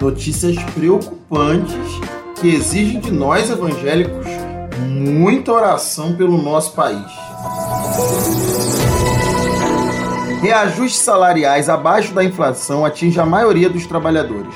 Notícias 0.00 0.56
preocupantes 0.74 1.74
que 2.40 2.48
exigem 2.48 2.98
de 2.98 3.12
nós 3.12 3.48
evangélicos 3.50 4.26
muita 4.82 5.52
oração 5.52 6.14
pelo 6.14 6.36
nosso 6.40 6.72
país. 6.72 7.06
Reajustes 10.42 11.00
salariais 11.00 11.68
abaixo 11.68 12.12
da 12.12 12.24
inflação 12.24 12.84
atinge 12.84 13.20
a 13.20 13.24
maioria 13.24 13.70
dos 13.70 13.86
trabalhadores. 13.86 14.54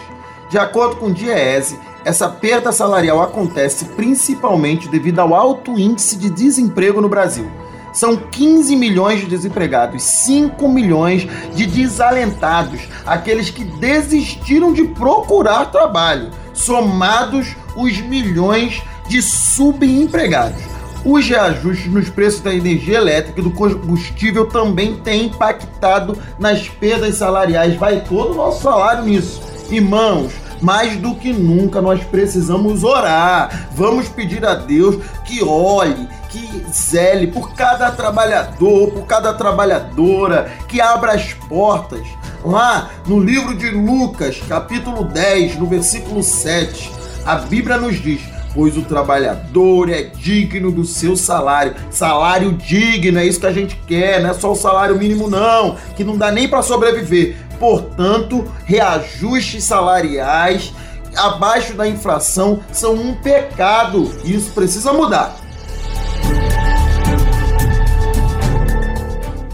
De 0.50 0.58
acordo 0.58 0.96
com 0.96 1.06
o 1.06 1.12
Diese, 1.12 1.78
essa 2.04 2.28
perda 2.28 2.70
salarial 2.70 3.22
acontece 3.22 3.84
principalmente 3.96 4.88
devido 4.88 5.20
ao 5.20 5.34
alto 5.34 5.78
índice 5.78 6.16
de 6.16 6.30
desemprego 6.30 7.00
no 7.00 7.08
Brasil. 7.08 7.50
São 7.92 8.16
15 8.16 8.76
milhões 8.76 9.20
de 9.20 9.26
desempregados, 9.26 10.02
5 10.02 10.68
milhões 10.68 11.26
de 11.54 11.66
desalentados, 11.66 12.80
aqueles 13.06 13.48
que 13.48 13.64
desistiram 13.64 14.72
de 14.72 14.84
procurar 14.84 15.70
trabalho, 15.70 16.30
somados 16.52 17.56
os 17.74 17.98
milhões 18.02 18.74
de 18.74 18.95
subempregados. 19.22 20.62
Os 21.04 21.28
reajustes 21.28 21.86
nos 21.86 22.08
preços 22.08 22.40
da 22.40 22.52
energia 22.52 22.98
elétrica 22.98 23.40
e 23.40 23.42
do 23.44 23.52
combustível 23.52 24.46
também 24.46 24.96
têm 24.96 25.26
impactado 25.26 26.18
nas 26.38 26.68
perdas 26.68 27.14
salariais. 27.14 27.76
Vai 27.76 28.00
todo 28.00 28.32
o 28.32 28.34
nosso 28.34 28.62
salário 28.62 29.04
nisso. 29.04 29.40
Irmãos, 29.70 30.32
mais 30.60 30.96
do 30.96 31.14
que 31.14 31.32
nunca 31.32 31.80
nós 31.80 32.02
precisamos 32.02 32.82
orar. 32.82 33.68
Vamos 33.72 34.08
pedir 34.08 34.44
a 34.44 34.54
Deus 34.54 34.96
que 35.24 35.44
olhe, 35.44 36.08
que 36.28 36.66
zele 36.72 37.28
por 37.28 37.54
cada 37.54 37.90
trabalhador, 37.92 38.90
por 38.90 39.06
cada 39.06 39.32
trabalhadora, 39.32 40.50
que 40.66 40.80
abra 40.80 41.12
as 41.12 41.32
portas. 41.34 42.06
Lá 42.44 42.90
no 43.06 43.20
livro 43.20 43.56
de 43.56 43.70
Lucas, 43.70 44.40
capítulo 44.48 45.04
10, 45.04 45.56
no 45.56 45.66
versículo 45.66 46.22
7, 46.22 46.92
a 47.24 47.36
Bíblia 47.36 47.76
nos 47.76 48.00
diz: 48.00 48.22
pois 48.56 48.74
o 48.74 48.82
trabalhador 48.82 49.90
é 49.90 50.04
digno 50.04 50.72
do 50.72 50.82
seu 50.82 51.14
salário. 51.14 51.74
Salário 51.90 52.52
digno, 52.54 53.18
é 53.18 53.26
isso 53.26 53.38
que 53.38 53.46
a 53.46 53.52
gente 53.52 53.76
quer, 53.86 54.22
não 54.22 54.30
é 54.30 54.34
só 54.34 54.50
o 54.50 54.56
salário 54.56 54.96
mínimo, 54.96 55.28
não, 55.28 55.76
que 55.94 56.02
não 56.02 56.16
dá 56.16 56.32
nem 56.32 56.48
para 56.48 56.62
sobreviver. 56.62 57.36
Portanto, 57.60 58.50
reajustes 58.64 59.62
salariais 59.62 60.72
abaixo 61.14 61.74
da 61.74 61.86
inflação 61.86 62.60
são 62.72 62.94
um 62.94 63.14
pecado. 63.14 64.10
Isso 64.24 64.50
precisa 64.52 64.92
mudar. 64.92 65.36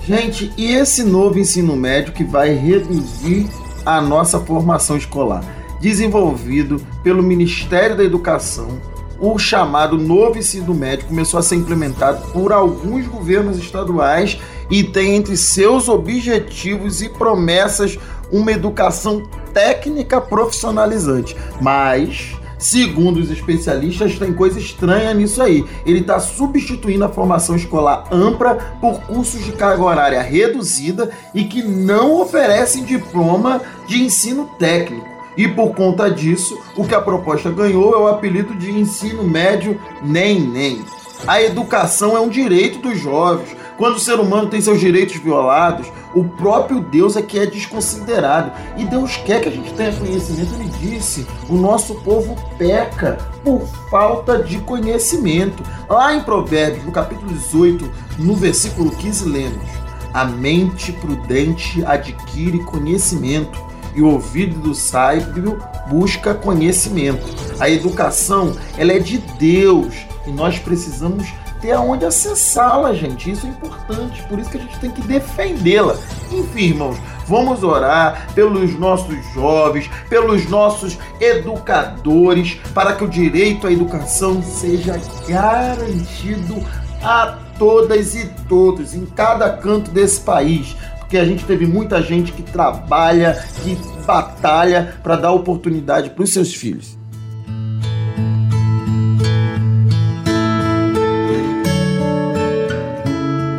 Gente, 0.04 0.52
e 0.56 0.72
esse 0.72 1.02
novo 1.02 1.38
ensino 1.38 1.76
médio 1.76 2.12
que 2.12 2.24
vai 2.24 2.52
reduzir 2.52 3.48
a 3.84 4.00
nossa 4.00 4.38
formação 4.38 4.96
escolar? 4.96 5.44
Desenvolvido 5.80 6.80
pelo 7.02 7.22
Ministério 7.22 7.96
da 7.96 8.04
Educação, 8.04 8.80
o 9.22 9.38
chamado 9.38 9.96
novo 9.96 10.37
ensino 10.37 10.74
médio 10.74 11.06
começou 11.06 11.38
a 11.38 11.42
ser 11.44 11.54
implementado 11.54 12.26
por 12.32 12.52
alguns 12.52 13.06
governos 13.06 13.56
estaduais 13.56 14.37
e 14.68 14.82
tem 14.82 15.14
entre 15.14 15.37
seus 15.37 15.88
objetivos 15.88 17.00
e 17.00 17.08
promessas 17.08 17.96
uma 18.32 18.50
educação 18.50 19.22
técnica 19.54 20.20
profissionalizante. 20.20 21.37
Mas, 21.61 22.32
segundo 22.58 23.20
os 23.20 23.30
especialistas, 23.30 24.18
tem 24.18 24.32
coisa 24.32 24.58
estranha 24.58 25.14
nisso 25.14 25.40
aí. 25.40 25.64
Ele 25.87 26.00
está 26.00 26.18
substituindo 26.18 27.04
a 27.04 27.08
formação 27.08 27.54
escolar 27.54 28.08
ampla 28.11 28.56
por 28.80 29.02
cursos 29.02 29.44
de 29.44 29.52
carga 29.52 29.85
horária 29.85 30.20
reduzida 30.20 31.11
e 31.32 31.44
que 31.44 31.62
não 31.62 32.20
oferecem 32.20 32.82
diploma 32.82 33.61
de 33.87 34.02
ensino 34.02 34.46
técnico. 34.58 35.12
E 35.36 35.48
por 35.48 35.74
conta 35.74 36.10
disso, 36.10 36.60
o 36.76 36.84
que 36.84 36.94
a 36.94 37.00
proposta 37.00 37.50
ganhou 37.50 37.94
é 37.94 37.98
o 37.98 38.08
apelido 38.08 38.54
de 38.54 38.70
ensino 38.70 39.24
médio 39.24 39.80
nem 40.02 40.40
nem. 40.40 40.84
A 41.26 41.40
educação 41.40 42.16
é 42.16 42.20
um 42.20 42.28
direito 42.28 42.80
dos 42.80 42.98
jovens. 42.98 43.56
Quando 43.78 43.96
o 43.96 44.00
ser 44.00 44.18
humano 44.18 44.48
tem 44.48 44.60
seus 44.60 44.80
direitos 44.80 45.16
violados, 45.16 45.86
o 46.14 46.24
próprio 46.24 46.80
Deus 46.80 47.16
é 47.16 47.22
que 47.22 47.38
é 47.38 47.46
desconsiderado. 47.46 48.52
E 48.76 48.84
Deus 48.84 49.16
quer 49.18 49.40
que 49.40 49.48
a 49.48 49.52
gente 49.52 49.72
tenha 49.74 49.92
conhecimento. 49.92 50.54
Ele 50.54 50.68
disse: 50.80 51.26
o 51.48 51.54
nosso 51.54 51.94
povo 52.02 52.36
peca 52.58 53.18
por 53.44 53.66
falta 53.90 54.42
de 54.42 54.58
conhecimento. 54.58 55.62
Lá 55.88 56.14
em 56.14 56.20
Provérbios, 56.20 56.84
no 56.84 56.92
capítulo 56.92 57.32
18, 57.32 57.90
no 58.18 58.34
versículo 58.34 58.90
15, 58.90 59.28
lemos: 59.28 59.68
A 60.12 60.24
mente 60.24 60.92
prudente 60.92 61.84
adquire 61.84 62.58
conhecimento 62.64 63.71
e 63.94 64.02
o 64.02 64.09
ouvido 64.09 64.59
do 64.61 64.74
sábio 64.74 65.59
busca 65.88 66.35
conhecimento. 66.35 67.24
A 67.61 67.68
educação, 67.68 68.57
ela 68.76 68.92
é 68.92 68.98
de 68.98 69.18
Deus 69.38 69.94
e 70.26 70.31
nós 70.31 70.59
precisamos 70.59 71.33
ter 71.62 71.72
aonde 71.72 72.05
acessá-la, 72.05 72.92
gente. 72.92 73.31
Isso 73.31 73.46
é 73.46 73.50
importante, 73.50 74.22
por 74.24 74.38
isso 74.38 74.50
que 74.50 74.59
a 74.59 74.61
gente 74.61 74.78
tem 74.81 74.90
que 74.90 75.00
defendê-la. 75.02 75.96
Enfim, 76.31 76.64
irmãos, 76.64 76.98
vamos 77.26 77.62
orar 77.62 78.26
pelos 78.35 78.76
nossos 78.78 79.16
jovens, 79.33 79.88
pelos 80.09 80.48
nossos 80.48 80.98
educadores, 81.20 82.59
para 82.74 82.94
que 82.94 83.05
o 83.05 83.09
direito 83.09 83.66
à 83.66 83.72
educação 83.72 84.42
seja 84.42 85.00
garantido 85.28 86.57
a 87.02 87.38
todas 87.59 88.14
e 88.14 88.26
todos, 88.48 88.92
em 88.94 89.07
cada 89.07 89.50
canto 89.50 89.90
desse 89.90 90.20
país. 90.20 90.76
Porque 91.12 91.20
a 91.20 91.27
gente 91.27 91.44
teve 91.44 91.66
muita 91.66 92.01
gente 92.01 92.33
que 92.33 92.42
trabalha, 92.42 93.38
que 93.62 93.77
batalha 94.07 94.94
para 95.03 95.14
dar 95.14 95.33
oportunidade 95.33 96.09
para 96.09 96.25
os 96.25 96.33
seus 96.33 96.55
filhos. 96.55 96.96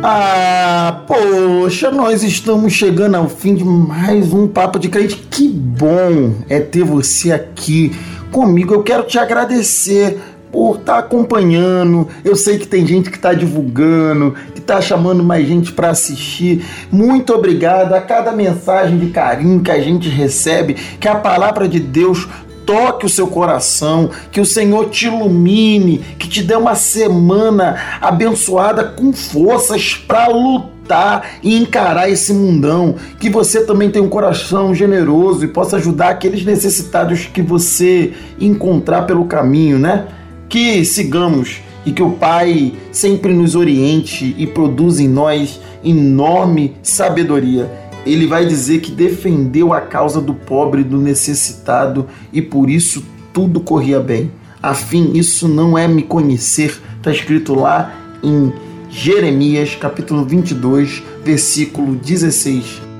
Ah, 0.02 1.04
poxa, 1.06 1.92
nós 1.92 2.24
estamos 2.24 2.72
chegando 2.72 3.14
ao 3.14 3.28
fim 3.28 3.54
de 3.54 3.62
mais 3.62 4.32
um 4.32 4.48
Papo 4.48 4.80
de 4.80 4.88
Crente. 4.88 5.14
Que 5.14 5.48
bom 5.48 6.34
é 6.48 6.58
ter 6.58 6.82
você 6.82 7.30
aqui 7.30 7.92
comigo. 8.32 8.74
Eu 8.74 8.82
quero 8.82 9.04
te 9.04 9.16
agradecer 9.16 10.18
por 10.54 10.76
estar 10.76 10.92
tá 10.92 10.98
acompanhando. 11.00 12.06
Eu 12.24 12.36
sei 12.36 12.58
que 12.58 12.68
tem 12.68 12.86
gente 12.86 13.10
que 13.10 13.16
está 13.16 13.34
divulgando, 13.34 14.36
que 14.54 14.60
está 14.60 14.80
chamando 14.80 15.24
mais 15.24 15.48
gente 15.48 15.72
para 15.72 15.90
assistir. 15.90 16.64
Muito 16.92 17.34
obrigado 17.34 17.92
a 17.92 18.00
cada 18.00 18.30
mensagem 18.30 18.96
de 18.96 19.08
carinho 19.08 19.60
que 19.60 19.70
a 19.72 19.80
gente 19.80 20.08
recebe, 20.08 20.74
que 20.74 21.08
a 21.08 21.16
palavra 21.16 21.68
de 21.68 21.80
Deus 21.80 22.28
toque 22.64 23.04
o 23.04 23.08
seu 23.08 23.26
coração, 23.26 24.10
que 24.30 24.40
o 24.40 24.46
Senhor 24.46 24.90
te 24.90 25.06
ilumine, 25.06 25.98
que 26.16 26.28
te 26.28 26.40
dê 26.40 26.54
uma 26.54 26.76
semana 26.76 27.98
abençoada 28.00 28.84
com 28.84 29.12
forças 29.12 29.94
para 29.94 30.28
lutar 30.28 31.30
e 31.42 31.58
encarar 31.58 32.08
esse 32.08 32.32
mundão. 32.32 32.94
Que 33.18 33.28
você 33.28 33.64
também 33.64 33.90
tenha 33.90 34.04
um 34.04 34.08
coração 34.08 34.72
generoso 34.72 35.44
e 35.44 35.48
possa 35.48 35.78
ajudar 35.78 36.10
aqueles 36.10 36.44
necessitados 36.44 37.26
que 37.26 37.42
você 37.42 38.12
encontrar 38.38 39.02
pelo 39.02 39.24
caminho, 39.24 39.80
né? 39.80 40.06
Que 40.54 40.84
sigamos 40.84 41.62
e 41.84 41.90
que 41.90 42.00
o 42.00 42.12
Pai 42.12 42.74
sempre 42.92 43.32
nos 43.32 43.56
oriente 43.56 44.36
e 44.38 44.46
produza 44.46 45.02
em 45.02 45.08
nós 45.08 45.60
enorme 45.82 46.76
sabedoria 46.80 47.68
ele 48.06 48.24
vai 48.28 48.46
dizer 48.46 48.78
que 48.80 48.92
defendeu 48.92 49.72
a 49.72 49.80
causa 49.80 50.20
do 50.20 50.32
pobre 50.32 50.84
do 50.84 50.98
necessitado 50.98 52.06
e 52.32 52.40
por 52.40 52.70
isso 52.70 53.04
tudo 53.32 53.58
corria 53.58 53.98
bem. 53.98 54.30
Afim, 54.62 55.10
isso 55.14 55.48
não 55.48 55.76
é 55.76 55.88
me 55.88 56.04
conhecer, 56.04 56.80
está 56.98 57.10
escrito 57.10 57.52
lá 57.52 57.92
em 58.22 58.52
Jeremias 58.88 59.74
capítulo 59.74 60.24
22, 60.24 61.02
versículo 61.24 61.96
16. 61.96 62.93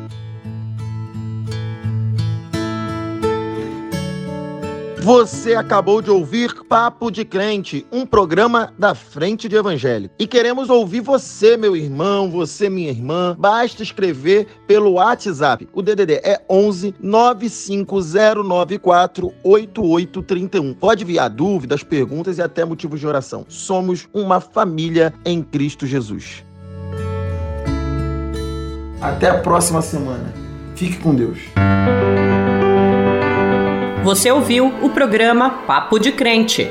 Você 5.04 5.54
acabou 5.54 6.00
de 6.00 6.10
ouvir 6.10 6.64
Papo 6.66 7.10
de 7.10 7.26
Crente, 7.26 7.86
um 7.92 8.06
programa 8.06 8.72
da 8.78 8.94
Frente 8.94 9.50
de 9.50 9.54
Evangelho. 9.54 10.08
E 10.18 10.26
queremos 10.26 10.70
ouvir 10.70 11.02
você, 11.02 11.58
meu 11.58 11.76
irmão, 11.76 12.30
você, 12.30 12.70
minha 12.70 12.88
irmã. 12.88 13.36
Basta 13.38 13.82
escrever 13.82 14.46
pelo 14.66 14.92
WhatsApp. 14.92 15.68
O 15.74 15.82
DDD 15.82 16.22
é 16.24 16.42
11 16.48 16.94
95094 16.98 19.30
8831. 19.44 20.72
Pode 20.72 21.04
enviar 21.04 21.28
dúvidas, 21.28 21.82
perguntas 21.82 22.38
e 22.38 22.42
até 22.42 22.64
motivos 22.64 22.98
de 22.98 23.06
oração. 23.06 23.44
Somos 23.46 24.08
uma 24.10 24.40
família 24.40 25.12
em 25.22 25.42
Cristo 25.42 25.86
Jesus. 25.86 26.42
Até 29.02 29.28
a 29.28 29.38
próxima 29.38 29.82
semana. 29.82 30.32
Fique 30.74 30.96
com 30.96 31.14
Deus. 31.14 31.40
Você 34.04 34.30
ouviu 34.30 34.66
o 34.82 34.90
programa 34.90 35.48
Papo 35.66 35.98
de 35.98 36.12
Crente. 36.12 36.70